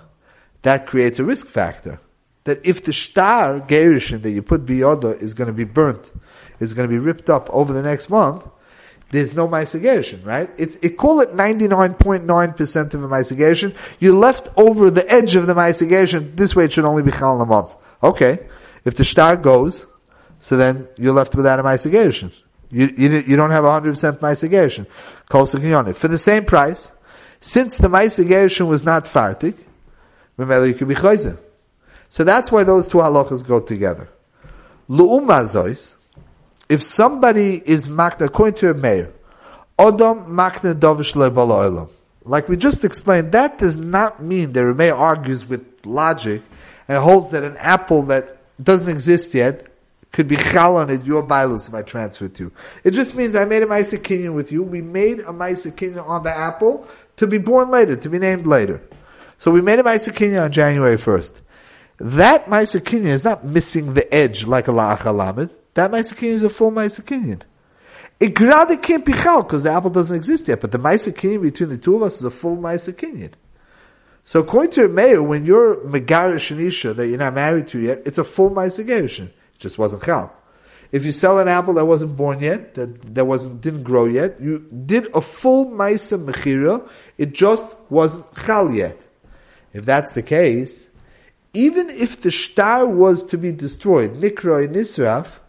that 0.63 0.87
creates 0.87 1.19
a 1.19 1.23
risk 1.23 1.47
factor. 1.47 1.99
That 2.45 2.65
if 2.65 2.83
the 2.83 2.93
star 2.93 3.59
gerishin 3.61 4.21
that 4.23 4.31
you 4.31 4.41
put 4.41 4.65
biyoda 4.65 5.21
is 5.21 5.33
going 5.33 5.47
to 5.47 5.53
be 5.53 5.63
burnt, 5.63 6.11
is 6.59 6.73
going 6.73 6.87
to 6.87 6.91
be 6.91 6.99
ripped 6.99 7.29
up 7.29 7.49
over 7.51 7.71
the 7.71 7.81
next 7.81 8.09
month, 8.09 8.45
there's 9.13 9.35
no 9.35 9.47
Maisa 9.47 10.25
right? 10.25 10.49
It's, 10.57 10.75
it 10.77 10.97
call 10.97 11.21
it 11.21 11.33
99.9% 11.33 12.93
of 12.95 13.03
a 13.03 13.07
Maisa 13.07 13.75
You 13.99 14.17
left 14.17 14.49
over 14.57 14.89
the 14.89 15.07
edge 15.07 15.35
of 15.35 15.45
the 15.45 15.53
Maisa 15.53 16.35
This 16.35 16.55
way 16.55 16.65
it 16.65 16.71
should 16.71 16.83
only 16.83 17.03
be 17.03 17.11
Chal 17.11 17.39
a 17.39 17.45
month. 17.45 17.77
Okay. 18.01 18.39
If 18.83 18.95
the 18.95 19.03
star 19.03 19.37
goes, 19.37 19.85
so 20.39 20.57
then 20.57 20.87
you're 20.97 21.13
left 21.13 21.35
without 21.35 21.59
a 21.59 21.63
Maisa 21.63 21.91
You, 22.71 22.87
you, 22.87 23.09
you 23.27 23.35
don't 23.35 23.51
have 23.51 23.63
100% 23.63 24.17
Maisa 24.17 24.49
Gerushin. 24.49 25.95
For 25.95 26.07
the 26.07 26.17
same 26.17 26.45
price, 26.45 26.91
since 27.39 27.77
the 27.77 27.89
Maisa 27.89 28.67
was 28.67 28.83
not 28.83 29.05
Memela 30.39 30.67
you 30.67 30.73
could 30.73 30.87
be 30.87 30.95
chayzer. 30.95 31.37
So 32.09 32.23
that's 32.23 32.51
why 32.51 32.63
those 32.63 32.87
two 32.87 32.97
halachas 32.97 33.45
go 33.47 33.59
together. 33.59 34.09
Lu'umazois, 34.89 35.93
if 36.73 36.81
somebody 36.81 37.61
is 37.63 37.87
makna, 37.87 38.25
according 38.25 38.55
to 38.55 38.73
Meir, 38.73 39.13
Odom 39.77 40.25
makna 40.27 40.73
dovish 40.73 41.89
Like 42.23 42.49
we 42.49 42.57
just 42.57 42.83
explained, 42.83 43.31
that 43.33 43.59
does 43.59 43.77
not 43.77 44.23
mean 44.23 44.53
that 44.53 44.63
Meir 44.75 44.95
argues 44.95 45.47
with 45.47 45.63
logic 45.85 46.41
and 46.87 46.97
holds 46.97 47.29
that 47.29 47.43
an 47.43 47.57
apple 47.57 48.01
that 48.03 48.37
doesn't 48.63 48.89
exist 48.89 49.35
yet 49.35 49.67
could 50.11 50.27
be 50.27 50.35
chal 50.35 50.77
on 50.77 50.89
it, 50.89 51.05
your 51.05 51.21
bilus 51.21 51.67
if 51.67 51.75
I 51.75 51.83
transfer 51.83 52.25
it 52.25 52.33
to 52.35 52.45
you. 52.45 52.51
It 52.83 52.91
just 52.91 53.13
means 53.13 53.35
I 53.35 53.45
made 53.45 53.61
a 53.61 53.67
Maisa 53.67 54.33
with 54.33 54.51
you. 54.51 54.63
We 54.63 54.81
made 54.81 55.19
a 55.19 55.33
Maisa 55.33 56.07
on 56.07 56.23
the 56.23 56.35
apple 56.35 56.87
to 57.17 57.27
be 57.27 57.37
born 57.37 57.69
later, 57.69 57.95
to 57.95 58.09
be 58.09 58.17
named 58.17 58.47
later. 58.47 58.81
So 59.37 59.51
we 59.51 59.61
made 59.61 59.77
a 59.77 59.83
Maisa 59.83 60.43
on 60.43 60.51
January 60.51 60.97
1st. 60.97 61.41
That 61.97 62.47
Maisa 62.47 62.93
is 63.05 63.23
not 63.23 63.45
missing 63.45 63.93
the 63.93 64.11
edge 64.11 64.45
like 64.47 64.67
a 64.67 64.71
La'ach 64.71 65.05
That 65.73 65.91
Maisa 65.91 66.21
is 66.23 66.43
a 66.43 66.49
full 66.49 66.71
It 68.19 68.39
rather 68.39 68.77
can't 68.77 69.05
be 69.05 69.13
Chal 69.13 69.43
because 69.43 69.63
the 69.63 69.71
apple 69.71 69.89
doesn't 69.89 70.15
exist 70.15 70.47
yet, 70.47 70.61
but 70.61 70.71
the 70.71 70.77
Maisa 70.77 71.13
between 71.41 71.69
the 71.69 71.77
two 71.77 71.95
of 71.95 72.03
us 72.03 72.17
is 72.17 72.23
a 72.23 72.31
full 72.31 72.57
Maisa 72.57 73.33
So 74.23 74.39
according 74.41 74.71
to 74.71 74.87
Meir, 74.87 75.21
when 75.23 75.45
you're 75.45 75.77
Megarish 75.77 76.55
Shanisha 76.55 76.95
that 76.95 77.07
you're 77.07 77.17
not 77.17 77.33
married 77.33 77.67
to 77.67 77.79
yet, 77.79 78.03
it's 78.05 78.17
a 78.17 78.23
full 78.23 78.51
Maisa 78.51 78.87
It 78.87 79.33
just 79.57 79.77
wasn't 79.77 80.03
Chal. 80.03 80.33
If 80.91 81.05
you 81.05 81.11
sell 81.11 81.39
an 81.39 81.47
apple 81.47 81.73
that 81.73 81.85
wasn't 81.85 82.15
born 82.15 82.39
yet, 82.39 82.75
that, 82.75 83.15
that 83.15 83.25
wasn't, 83.25 83.61
didn't 83.61 83.81
grow 83.81 84.05
yet, 84.05 84.39
you 84.39 84.59
did 84.85 85.07
a 85.15 85.21
full 85.21 85.65
Maisa 85.71 86.23
Mechira, 86.23 86.87
it 87.17 87.33
just 87.33 87.75
wasn't 87.89 88.25
Chal 88.35 88.71
yet. 88.71 88.99
If 89.73 89.85
that's 89.85 90.11
the 90.11 90.21
case, 90.21 90.87
even 91.55 91.89
if 91.89 92.21
the 92.21 92.31
star 92.31 92.87
was 92.87 93.23
to 93.25 93.39
be 93.39 93.51
destroyed, 93.51 94.13
Nikra 94.13 94.65
and 94.65 94.75
Nisraf, 94.75 95.39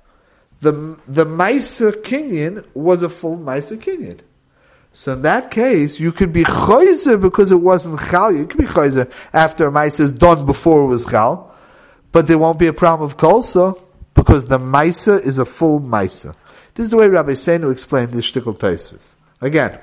the, 0.65 0.99
the 1.07 1.27
Maisa 1.27 1.93
Kinyan 1.93 2.65
was 2.75 3.03
a 3.03 3.09
full 3.09 3.37
Maisa 3.37 3.77
Kinyan. 3.77 4.21
So 4.95 5.13
in 5.13 5.23
that 5.23 5.51
case, 5.51 6.01
you 6.01 6.11
could 6.11 6.33
be 6.33 6.45
Chayzer 6.45 7.21
because 7.21 7.53
it 7.53 7.61
wasn't 7.61 8.01
Chal. 8.09 8.33
You 8.33 8.47
could 8.47 8.59
be 8.59 8.65
Chayzer 8.67 9.11
after 9.33 9.69
a 9.69 9.87
is 9.87 10.13
done 10.13 10.47
before 10.47 10.85
it 10.85 10.87
was 10.87 11.05
Chal. 11.07 11.55
But 12.13 12.27
there 12.27 12.39
won't 12.39 12.59
be 12.59 12.69
a 12.69 12.73
problem 12.73 13.05
of 13.07 13.17
Kolsa 13.17 13.79
because 14.15 14.47
the 14.47 14.59
Maisa 14.59 15.21
is 15.21 15.39
a 15.39 15.45
full 15.45 15.81
Maisa. 15.81 16.35
This 16.75 16.85
is 16.85 16.91
the 16.91 16.97
way 16.97 17.09
Rabbi 17.09 17.33
Seinu 17.33 17.71
explained 17.71 18.13
this 18.13 18.31
Shtickle 18.31 18.57
Taisus. 18.57 19.15
Again, 19.41 19.81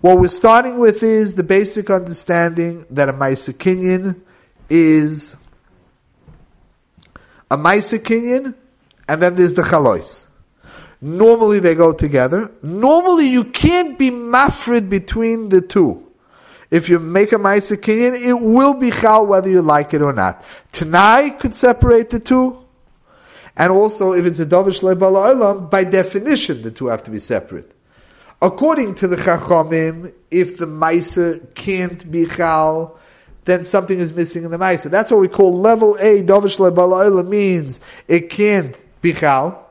what 0.00 0.18
we're 0.18 0.28
starting 0.28 0.78
with 0.78 1.02
is 1.02 1.36
the 1.36 1.44
basic 1.44 1.88
understanding 1.88 2.84
that 2.90 3.08
a 3.08 3.12
Maisa 3.12 3.54
Kinyan 3.54 4.20
is 4.68 5.34
a 7.50 7.56
Maisa 7.56 7.98
Kinyan, 7.98 8.54
and 9.08 9.20
then 9.20 9.34
there's 9.34 9.54
the 9.54 9.62
Chalois. 9.62 10.24
Normally 11.00 11.58
they 11.58 11.74
go 11.74 11.92
together. 11.92 12.52
Normally 12.62 13.28
you 13.28 13.44
can't 13.44 13.98
be 13.98 14.10
mafrid 14.10 14.88
between 14.88 15.48
the 15.48 15.60
two. 15.60 16.06
If 16.70 16.88
you 16.88 16.98
make 16.98 17.32
a 17.32 17.36
Maisa 17.36 17.76
Kinyan, 17.76 18.18
it 18.18 18.32
will 18.32 18.74
be 18.74 18.90
Chal 18.90 19.26
whether 19.26 19.50
you 19.50 19.60
like 19.60 19.92
it 19.92 20.00
or 20.00 20.12
not. 20.12 20.42
Tanai 20.70 21.30
could 21.30 21.54
separate 21.54 22.08
the 22.08 22.20
two. 22.20 22.64
And 23.56 23.70
also, 23.70 24.12
if 24.12 24.24
it's 24.24 24.38
a 24.38 24.46
Davish 24.46 24.80
Lebala 24.80 25.68
by 25.68 25.84
definition, 25.84 26.62
the 26.62 26.70
two 26.70 26.86
have 26.86 27.02
to 27.02 27.10
be 27.10 27.20
separate. 27.20 27.70
According 28.40 28.94
to 28.96 29.08
the 29.08 29.16
Chachamim, 29.16 30.12
if 30.30 30.56
the 30.56 30.66
Maisa 30.66 31.54
can't 31.54 32.10
be 32.10 32.26
Chal, 32.26 32.98
then 33.44 33.64
something 33.64 33.98
is 33.98 34.12
missing 34.12 34.44
in 34.44 34.50
the 34.50 34.56
Maisa. 34.56 34.90
That's 34.90 35.10
what 35.10 35.20
we 35.20 35.28
call 35.28 35.58
level 35.58 35.96
A, 35.96 36.22
Dovish 36.22 36.56
Lebalayla 36.56 37.26
means 37.28 37.80
it 38.08 38.30
can't 38.30 38.74
be 39.02 39.12
Chal, 39.12 39.68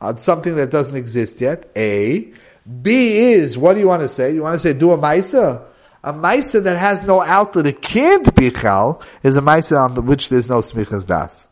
on 0.00 0.18
something 0.18 0.54
that 0.56 0.70
doesn't 0.70 0.96
exist 0.96 1.40
yet, 1.40 1.70
A. 1.74 2.32
B 2.82 3.18
is, 3.32 3.58
what 3.58 3.74
do 3.74 3.80
you 3.80 3.88
want 3.88 4.02
to 4.02 4.08
say? 4.08 4.34
You 4.34 4.42
want 4.42 4.54
to 4.54 4.58
say 4.58 4.72
do 4.72 4.92
a 4.92 4.98
Maisa? 4.98 5.64
A 6.02 6.12
Maisa 6.12 6.62
that 6.62 6.76
has 6.76 7.02
no 7.02 7.22
outlet, 7.22 7.66
it 7.66 7.82
can't 7.82 8.34
be 8.36 8.50
Chal, 8.50 9.02
is 9.22 9.36
a 9.36 9.40
Maisa 9.40 9.80
on 9.80 10.06
which 10.06 10.28
there's 10.28 10.48
no 10.48 10.58
Smichas 10.58 11.06
Das. 11.06 11.46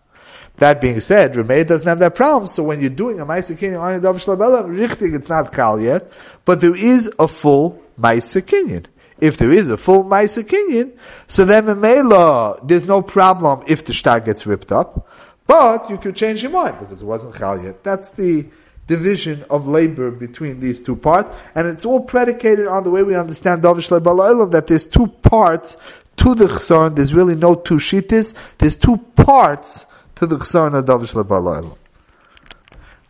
That 0.57 0.81
being 0.81 1.01
said, 1.01 1.33
Rameir 1.33 1.67
doesn't 1.67 1.89
have 1.89 1.99
that 2.01 2.15
problem, 2.15 2.47
so 2.47 2.63
when 2.63 2.81
you're 2.81 2.91
doing 2.91 3.21
a 3.21 3.27
Maisa 3.27 3.57
Kinyan 3.57 3.81
on 3.81 3.95
a 3.95 4.01
Davish 4.01 4.27
Labella, 4.27 4.65
Richtig, 4.65 5.15
it's 5.15 5.29
not 5.29 5.53
Kal 5.53 5.81
yet, 5.81 6.13
but 6.45 6.61
there 6.61 6.77
is 6.77 7.11
a 7.19 7.27
full 7.27 7.83
Maisa 7.99 8.43
Kinyan. 8.43 8.87
If 9.19 9.39
there 9.39 9.51
is 9.53 9.71
a 9.71 9.77
full 9.77 10.05
Maisa 10.05 10.43
Kinyan, 10.43 10.99
so 11.29 11.45
then 11.45 11.65
Mamela, 11.67 12.67
there's 12.67 12.87
no 12.87 13.01
problem 13.01 13.65
if 13.67 13.85
the 13.85 13.95
star 13.95 14.21
gets 14.21 14.47
ripped 14.47 14.71
up, 14.71 15.09
but 15.53 15.91
you 15.91 15.99
could 15.99 16.17
change 16.17 16.41
your 16.43 16.51
mind 16.51 16.79
because 16.79 17.03
it 17.03 17.05
wasn't 17.05 17.37
Chal 17.37 17.63
yet. 17.63 17.85
That's 17.85 18.09
the 18.13 18.47
division 18.87 19.45
of 19.51 19.69
labor 19.69 20.11
between 20.11 20.61
these 20.61 20.81
two 20.81 20.97
parts, 20.97 21.29
and 21.55 21.69
it's 21.69 21.85
all 21.85 22.01
predicated 22.01 22.67
on 22.67 22.85
the 22.85 22.91
way 22.91 23.03
we 23.03 23.15
understand 23.15 23.63
Davish 23.63 23.91
Labella, 23.91 24.51
that 24.51 24.67
there's 24.67 24.87
two 24.87 25.09
parts 25.09 25.77
to 26.17 26.35
the 26.35 26.47
Chsaron, 26.47 26.97
there's 26.97 27.13
really 27.13 27.35
no 27.35 27.55
two 27.55 27.75
shittis, 27.75 28.35
there's 28.57 28.77
two 28.77 28.97
parts 28.97 29.85
to 30.15 30.27
the 30.27 30.39
Chsaron 30.39 30.75
of 30.75 30.87
Davish 30.87 31.13
Labella. 31.13 31.77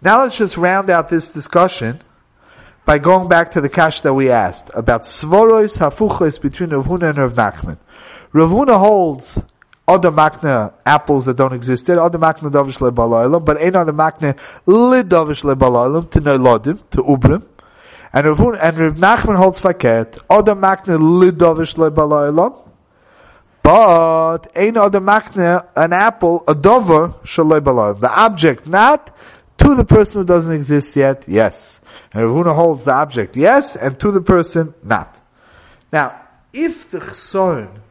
Now 0.01 0.25
let's 0.25 0.37
just 0.37 0.57
round 0.57 0.91
out 0.91 1.09
this 1.09 1.29
discussion 1.29 2.03
by 2.85 2.99
going 2.99 3.29
back 3.29 3.53
to 3.53 3.61
the 3.61 3.69
cash 3.69 4.01
that 4.01 4.15
we 4.15 4.31
asked 4.31 4.69
about 4.75 5.03
svorois 5.03 5.79
hafuchos 5.79 6.43
between 6.43 6.71
Rav 6.71 6.87
Huna 6.87 7.11
and 7.11 7.19
Rav 7.19 7.35
Nachman. 7.35 7.79
Rav 8.33 8.51
Huna 8.51 8.81
holds 8.81 9.39
other 9.87 10.11
makna 10.11 10.73
apples 10.87 11.25
that 11.25 11.37
don't 11.37 11.53
exist 11.53 11.89
yet, 11.89 11.99
other 11.99 12.19
makna 12.19 12.51
davish 12.51 12.79
lebalalim, 12.79 13.45
but 13.45 13.61
ain't 13.61 13.77
other 13.77 13.93
makna 13.93 14.39
lidavish 14.67 15.43
lebalalim 15.43 16.11
to 16.11 16.21
lodim 16.21 16.79
to 16.91 17.03
ubrim. 17.03 17.45
And 18.13 18.27
Rav, 18.27 18.41
and 18.41 18.79
Rav 18.79 18.97
Nachman 18.97 19.37
holds 19.37 19.61
faket, 19.61 20.19
other 20.31 20.55
makna 20.55 20.99
lidavish 20.99 21.75
lebalalim, 21.75 22.69
but 23.63 24.49
ain't 24.57 24.77
other 24.77 25.01
makna 25.01 25.67
an 25.77 25.93
apple, 25.93 26.45
a 26.47 26.55
dover 26.55 27.15
shalebalalim. 27.25 28.01
The 28.01 28.11
object 28.11 28.67
not 28.67 29.17
to 29.59 29.75
the 29.75 29.85
person 29.85 30.21
who 30.21 30.27
doesn't 30.27 30.53
exist 30.53 30.97
yet, 30.97 31.25
yes. 31.27 31.81
And 32.13 32.25
Rav 32.25 32.55
holds 32.55 32.85
the 32.85 32.93
object, 32.93 33.37
yes, 33.37 33.77
and 33.77 33.99
to 34.01 34.11
the 34.11 34.21
person, 34.21 34.75
not. 34.83 35.19
Now, 35.93 36.21
if 36.53 36.91
the 36.91 36.99
chson 37.01 37.82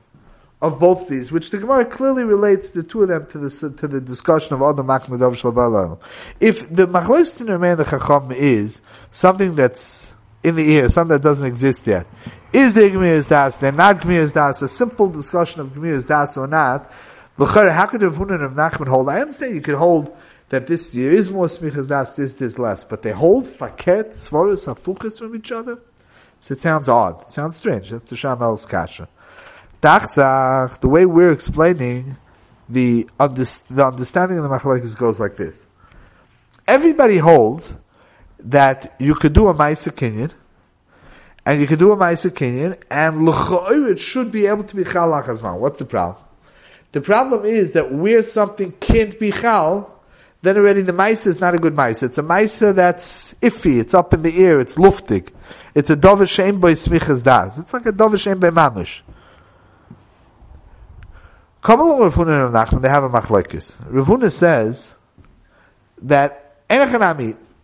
of 0.62 0.80
both 0.80 1.08
these, 1.08 1.32
which 1.32 1.50
the 1.50 1.58
Gemara 1.58 1.86
clearly 1.86 2.24
relates 2.24 2.70
the 2.70 2.84
two 2.84 3.02
of 3.02 3.08
them 3.10 3.26
to 3.28 3.40
the 3.40 3.70
to 3.78 3.88
the 3.88 4.00
discussion 4.00 4.54
of 4.54 4.62
other 4.62 4.84
makmadav 4.84 5.34
shalbalam. 5.34 6.00
If 6.40 6.74
the 6.74 6.88
machlostin 6.88 7.50
remain 7.50 7.78
the 7.78 7.86
chacham 7.86 8.32
is 8.32 8.82
something 9.10 9.56
that's 9.56 10.14
in 10.44 10.56
the 10.56 10.72
ear, 10.72 10.90
something 10.90 11.18
that 11.18 11.24
doesn't 11.24 11.48
exist 11.48 11.88
yet, 11.88 12.06
is 12.54 12.74
there 12.74 12.90
Gemiras 12.90 13.28
Das? 13.28 13.58
They're 13.58 13.72
not 13.72 13.98
Gemiras 13.98 14.34
Das. 14.34 14.62
A 14.62 14.68
simple 14.68 15.10
discussion 15.10 15.62
of 15.62 15.70
Gemiras 15.70 16.06
Das 16.06 16.38
or 16.38 16.48
not. 16.48 16.92
How 17.38 17.88
could 17.88 18.04
Rav 18.04 18.16
Hunan 18.16 18.46
of 18.46 18.52
Nachman 18.52 18.88
hold? 18.88 19.10
I 19.10 19.22
understand 19.22 19.56
you 19.56 19.62
could 19.62 19.76
hold 19.76 20.16
that 20.50 20.68
this 20.68 20.94
year 20.94 21.12
is 21.12 21.30
more 21.30 21.46
smichas 21.46 21.88
das, 21.88 22.12
this, 22.12 22.34
this 22.36 22.60
less. 22.60 22.84
But 22.84 23.02
they 23.02 23.12
hold 23.12 23.46
faket, 23.46 24.10
svarus, 24.10 24.68
afukas 24.68 25.18
from 25.18 25.36
each 25.36 25.52
other? 25.52 25.80
So 26.42 26.54
it 26.54 26.60
sounds 26.60 26.90
odd. 26.90 27.22
It 27.22 27.30
sounds 27.30 27.56
strange. 27.56 27.90
That's 27.90 28.10
the 28.10 28.18
Shamel's 28.18 28.66
kasha. 28.66 29.08
Tachzach, 29.82 30.80
the 30.80 30.88
way 30.88 31.06
we're 31.06 31.32
explaining 31.32 32.18
the, 32.70 33.10
the 33.18 33.86
understanding 33.86 34.38
of 34.38 34.44
the 34.44 34.50
machlekes 34.50 34.96
goes 34.96 35.20
like 35.20 35.36
this. 35.36 35.66
Everybody 36.68 37.18
holds 37.18 37.74
that 38.40 38.96
you 39.00 39.16
could 39.16 39.34
do 39.34 39.48
a 39.48 39.54
Maisa 39.54 40.32
and 41.46 41.60
you 41.60 41.68
could 41.68 41.80
do 41.80 41.92
a 41.92 41.98
Maisa 41.98 42.78
and 42.90 43.88
it 43.88 44.00
should 44.00 44.32
be 44.32 44.46
able 44.46 44.64
to 44.64 44.76
be 44.76 44.84
Chal 44.84 45.10
Achazman. 45.10 45.60
What's 45.60 45.80
the 45.80 45.86
problem? 45.86 46.24
The 46.92 47.02
problem 47.02 47.46
is 47.46 47.74
that 47.74 47.92
where 47.92 48.22
something 48.22 48.74
can't 48.74 49.20
be 49.20 49.32
Chal, 49.32 50.00
then 50.44 50.58
already 50.58 50.82
the 50.82 50.94
Maisa 50.94 51.28
is 51.28 51.40
not 51.40 51.56
a 51.56 51.58
good 51.58 51.76
Maisa. 51.76 52.04
It's 52.04 52.18
a 52.18 52.24
Maisa 52.24 52.76
that's 52.76 53.34
iffy, 53.36 53.80
it's 53.80 53.94
up 53.94 54.14
in 54.14 54.22
the 54.22 54.44
air, 54.44 54.60
it's 54.60 54.76
luftig. 54.76 55.30
It's 55.74 55.90
a 55.90 55.96
Dova 55.96 56.28
Shem 56.28 56.60
by 56.60 56.74
Smichas 56.74 57.24
Das. 57.24 57.58
It's 57.58 57.74
like 57.74 57.86
a 57.86 57.92
Dova 57.92 58.20
Shem 58.20 58.40
by 58.40 58.50
Mamish. 58.50 59.02
Come 61.62 61.80
along 61.80 62.02
with 62.02 62.16
Huna 62.16 62.48
and 62.48 62.56
Nachman, 62.56 62.82
they 62.82 62.90
have 62.90 63.04
a 63.04 63.10
machlekes. 63.10 63.74
Rav 63.88 64.08
Huna 64.08 64.32
says 64.32 64.94
that 66.02 66.56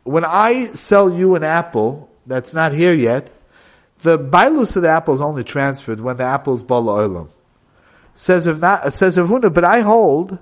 when 0.04 0.24
I 0.24 0.66
sell 0.76 1.12
you 1.12 1.36
an 1.36 1.44
apple 1.44 2.10
that's 2.26 2.54
not 2.54 2.74
here 2.74 2.94
yet, 2.94 3.32
the 4.04 4.20
bailus 4.20 4.76
of 4.76 4.84
the 4.84 4.90
apple 4.90 5.16
is 5.16 5.22
only 5.22 5.44
transferred 5.44 6.00
when 6.00 6.18
the 6.18 6.24
apple 6.24 6.54
is 6.54 6.62
bala 6.62 7.08
olam. 7.08 7.30
Says 8.14 8.46
not, 8.46 8.94
says 8.94 9.18
Rav 9.18 9.30
Huna, 9.30 9.52
but 9.52 9.64
I 9.64 9.80
hold 9.80 10.38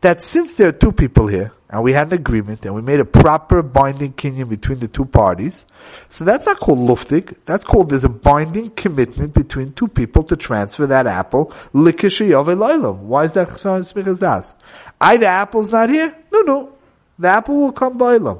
that 0.00 0.22
since 0.22 0.54
there 0.54 0.68
are 0.68 0.72
two 0.72 0.92
people 0.92 1.26
here, 1.26 1.52
and 1.70 1.82
we 1.82 1.92
had 1.92 2.06
an 2.08 2.14
agreement, 2.14 2.64
and 2.64 2.74
we 2.74 2.80
made 2.80 3.00
a 3.00 3.04
proper 3.04 3.62
binding 3.62 4.12
kinyan 4.14 4.48
between 4.48 4.78
the 4.78 4.88
two 4.88 5.04
parties, 5.04 5.66
so 6.08 6.24
that's 6.24 6.46
not 6.46 6.60
called 6.60 6.78
luftig, 6.78 7.36
that's 7.44 7.64
called 7.64 7.90
there's 7.90 8.04
a 8.04 8.08
binding 8.08 8.70
commitment 8.70 9.34
between 9.34 9.72
two 9.72 9.88
people 9.88 10.22
to 10.22 10.36
transfer 10.36 10.86
that 10.86 11.06
apple, 11.06 11.52
Why 11.72 11.90
is 11.90 13.32
that 13.32 13.48
smichas 13.48 14.20
das? 14.20 14.54
I, 15.00 15.16
the 15.16 15.26
apple's 15.26 15.70
not 15.70 15.90
here? 15.90 16.16
No, 16.32 16.40
no. 16.40 16.72
The 17.18 17.28
apple 17.28 17.56
will 17.56 17.72
come 17.72 17.98
by 17.98 18.18
them. 18.18 18.38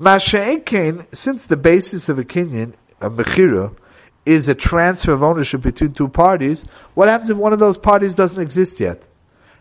Masha'ekin, 0.00 1.14
since 1.14 1.46
the 1.46 1.58
basis 1.58 2.08
of 2.08 2.18
a 2.18 2.24
kinyan, 2.24 2.72
a 3.00 3.10
mechira, 3.10 3.76
is 4.26 4.48
a 4.48 4.54
transfer 4.54 5.12
of 5.12 5.22
ownership 5.22 5.60
between 5.60 5.92
two 5.92 6.08
parties, 6.08 6.64
what 6.94 7.08
happens 7.08 7.30
if 7.30 7.36
one 7.36 7.52
of 7.52 7.58
those 7.58 7.76
parties 7.76 8.14
doesn't 8.14 8.40
exist 8.40 8.80
yet? 8.80 9.06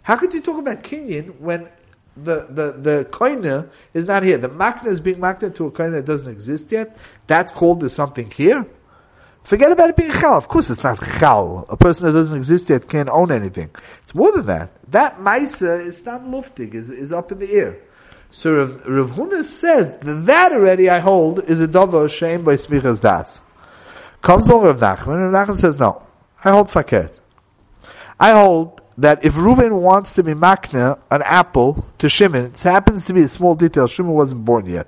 How 0.02 0.16
could 0.16 0.34
you 0.34 0.42
talk 0.42 0.58
about 0.58 0.84
Kenyan 0.84 1.40
when 1.40 1.70
the, 2.18 2.48
the, 2.50 2.72
the 2.72 3.08
koina 3.12 3.70
is 3.94 4.06
not 4.06 4.24
here? 4.24 4.38
The 4.38 4.50
makna 4.50 4.88
is 4.88 5.00
being 5.00 5.18
makna 5.18 5.54
to 5.56 5.68
a 5.68 5.72
koina 5.72 5.94
that 5.94 6.06
doesn't 6.06 6.32
exist 6.32 6.72
yet. 6.72 6.98
That's 7.28 7.52
called 7.52 7.84
as 7.84 7.94
something 7.94 8.32
here. 8.32 8.66
Forget 9.44 9.72
about 9.72 9.90
it 9.90 9.96
being 9.96 10.12
chal. 10.12 10.36
Of 10.36 10.48
course 10.48 10.70
it's 10.70 10.84
not 10.84 11.00
chal. 11.20 11.66
A 11.70 11.78
person 11.78 12.06
that 12.06 12.12
doesn't 12.12 12.38
exist 12.38 12.70
yet 12.70 12.88
can't 12.88 13.10
own 13.10 13.32
anything. 13.32 13.70
It's 14.04 14.14
more 14.14 14.32
than 14.32 14.46
that. 14.48 14.72
That 14.92 15.18
maisa 15.20 15.86
is 15.86 15.98
stam 15.98 16.32
luftig, 16.32 16.74
is, 16.74 16.90
is 16.90 17.14
up 17.14 17.32
in 17.32 17.40
the 17.40 17.52
air. 17.52 17.80
So 18.32 18.54
Rav, 18.54 18.86
Rav 18.86 19.12
Huna 19.12 19.44
says 19.44 19.92
that, 20.02 20.52
already 20.52 20.90
I 20.90 21.00
hold 21.00 21.40
is 21.46 21.62
a 21.62 21.68
dava 21.68 22.10
shame 22.10 22.44
by 22.44 22.56
smichas 22.56 23.02
das. 23.02 23.42
Comes 24.22 24.50
along 24.50 24.66
Rav 24.66 24.80
Nachman, 24.80 25.16
and 25.16 25.34
Rav 25.34 25.48
Nachman 25.48 25.58
says 25.58 25.80
no. 25.80 26.04
I 26.44 26.52
hold 26.52 26.68
faket. 26.68 27.12
I 28.20 28.32
hold 28.32 28.82
that 29.00 29.24
if 29.24 29.34
Reuven 29.34 29.80
wants 29.80 30.14
to 30.16 30.24
be 30.24 30.34
makna 30.34 31.00
an 31.10 31.22
apple 31.22 31.86
to 32.00 32.10
Shimon, 32.10 32.46
it 32.48 32.60
happens 32.60 33.06
to 33.06 33.14
be 33.14 33.22
a 33.22 33.28
small 33.30 33.56
detail. 33.56 33.88
Shimon 33.88 34.12
wasn't 34.12 34.44
born 34.44 34.66
yet. 34.66 34.88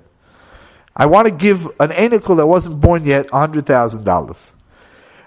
I 0.94 1.06
want 1.06 1.26
to 1.26 1.32
give 1.32 1.64
an 1.80 1.90
anicle 1.90 2.36
that 2.36 2.46
wasn't 2.46 2.80
born 2.80 3.04
yet 3.04 3.30
hundred 3.30 3.64
thousand 3.64 4.04
dollars. 4.04 4.52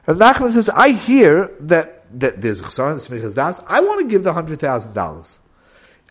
And 0.05 0.19
Nachman 0.19 0.51
says, 0.51 0.69
I 0.69 0.89
hear 0.91 1.51
that, 1.61 2.05
that 2.19 2.41
there's 2.41 2.61
Chsaron 2.61 3.33
das. 3.33 3.59
I 3.65 3.81
want 3.81 4.01
to 4.01 4.07
give 4.07 4.23
the 4.23 4.33
hundred 4.33 4.59
thousand 4.59 4.93
dollars. 4.93 5.39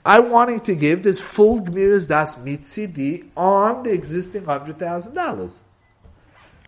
I 0.04 0.18
wanting 0.18 0.60
to 0.60 0.74
give 0.74 1.02
this 1.02 1.18
full 1.18 1.60
Gmiras 1.60 2.08
Das 2.08 2.34
Mitzidi 2.34 3.28
on 3.36 3.84
the 3.84 3.92
existing 3.92 4.44
hundred 4.44 4.78
thousand 4.78 5.14
dollars. 5.14 5.62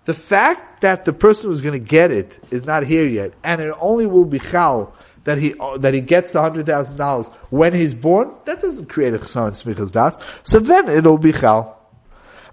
The 0.05 0.15
fact 0.15 0.83
that 0.83 1.05
the 1.05 1.13
person 1.13 1.51
who's 1.51 1.61
going 1.61 1.73
to 1.73 1.85
get 1.85 2.13
it 2.13 2.39
is 2.53 2.65
not 2.65 2.85
here 2.85 3.05
yet, 3.05 3.33
and 3.43 3.61
it 3.61 3.75
only 3.81 4.07
will 4.07 4.25
be 4.25 4.39
chal 4.39 4.95
that 5.27 5.39
he 5.39 5.55
uh, 5.61 5.77
that 5.79 5.93
he 5.93 6.01
gets 6.01 6.31
the 6.31 6.41
hundred 6.41 6.67
thousand 6.67 6.97
dollars 6.97 7.27
when 7.51 7.75
he's 7.75 7.93
born, 7.93 8.33
that 8.47 8.61
doesn't 8.61 8.87
create 8.87 9.13
a 9.13 9.19
chesaron 9.19 9.53
smichas 9.53 9.93
das. 9.93 10.17
So 10.43 10.59
then 10.59 10.89
it'll 10.89 11.19
be 11.19 11.33
chal. 11.33 11.75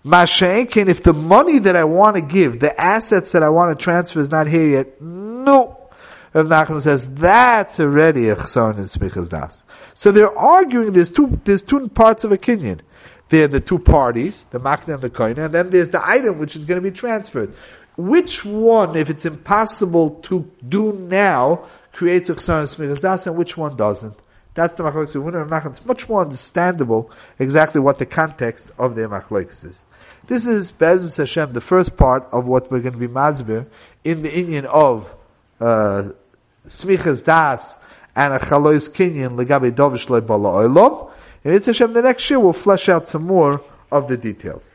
Mashenkin, 0.04 0.90
if 0.90 1.02
the 1.04 1.14
money 1.14 1.60
that 1.60 1.78
I 1.78 1.86
want 1.86 2.18
to 2.18 2.22
give, 2.22 2.60
the 2.60 2.80
assets 2.80 3.32
that 3.32 3.42
I 3.42 3.50
want 3.50 3.78
to 3.78 3.82
transfer 3.82 4.20
is 4.20 4.32
not 4.32 4.48
here 4.48 4.68
yet, 4.68 5.02
no. 5.02 5.80
Rav 6.34 6.48
Nachman 6.48 6.82
says 6.82 7.14
that's 7.14 7.80
already 7.80 8.28
a 8.30 8.36
chesaron 8.36 8.76
smichas 8.80 9.30
das. 9.30 9.64
So 9.94 10.12
they're 10.12 10.38
arguing. 10.38 10.92
There's 10.92 11.12
two. 11.12 11.40
There's 11.46 11.62
two 11.62 11.88
parts 11.90 12.24
of 12.24 12.32
a 12.32 12.38
kinyan. 12.38 12.82
There 13.30 13.46
are 13.46 13.48
the 13.48 13.62
two 13.62 13.80
parties, 13.80 14.46
the 14.52 14.60
makna 14.60 14.96
and 14.96 15.02
the 15.02 15.10
koine, 15.10 15.38
and 15.38 15.54
then 15.54 15.70
there's 15.70 15.92
the 15.92 16.06
item 16.06 16.40
which 16.40 16.56
is 16.56 16.66
going 16.66 16.82
to 16.82 16.88
be 16.88 16.96
transferred. 16.96 17.54
Which 17.96 18.44
one, 18.44 18.96
if 18.96 19.10
it's 19.10 19.26
impossible 19.26 20.16
to 20.24 20.52
do 20.68 20.94
now, 20.94 21.66
creates 21.94 22.30
a 22.30 22.36
chsaron 22.36 22.64
smichas 22.64 23.02
das, 23.02 23.28
and 23.28 23.38
which 23.38 23.56
one 23.56 23.76
doesn't. 23.78 24.18
That's 24.56 24.76
the 24.76 24.84
machlokes 24.84 25.16
of 25.16 25.24
Unah 25.24 25.66
It's 25.66 25.86
much 25.86 26.08
more 26.10 26.22
understandable 26.22 27.10
exactly 27.40 27.82
what 27.82 27.98
the 27.98 28.06
context 28.06 28.68
of 28.78 28.96
the 28.96 29.04
machlokes 29.04 29.66
is. 29.66 29.84
This 30.28 30.46
is 30.46 30.72
Be'ezus 30.72 31.18
Hashem, 31.18 31.54
the 31.54 31.62
first 31.62 31.98
part 31.98 32.28
of 32.32 32.48
what 32.48 32.72
we're 32.72 32.80
going 32.80 32.94
to 32.94 33.00
be 33.00 33.08
mazbir 33.08 33.66
in 34.04 34.22
the 34.22 34.34
Indian 34.34 34.66
of 34.66 35.14
uh, 35.60 36.10
das 36.64 37.78
and 38.16 38.34
a 38.34 38.40
chalois 38.40 38.90
kinyan 38.90 39.32
legabe 39.32 39.72
dovish 39.72 40.10
le 40.10 40.22
bala 40.22 40.68
oilom. 40.68 41.12
And 41.44 41.54
it's 41.56 41.66
Hashem, 41.66 41.94
the 41.94 42.02
next 42.02 42.30
year 42.30 42.40
we'll 42.40 42.54
flesh 42.54 42.90
out 42.90 43.08
some 43.08 43.24
more 43.24 43.62
of 43.92 44.08
the 44.08 44.18
details. 44.18 44.73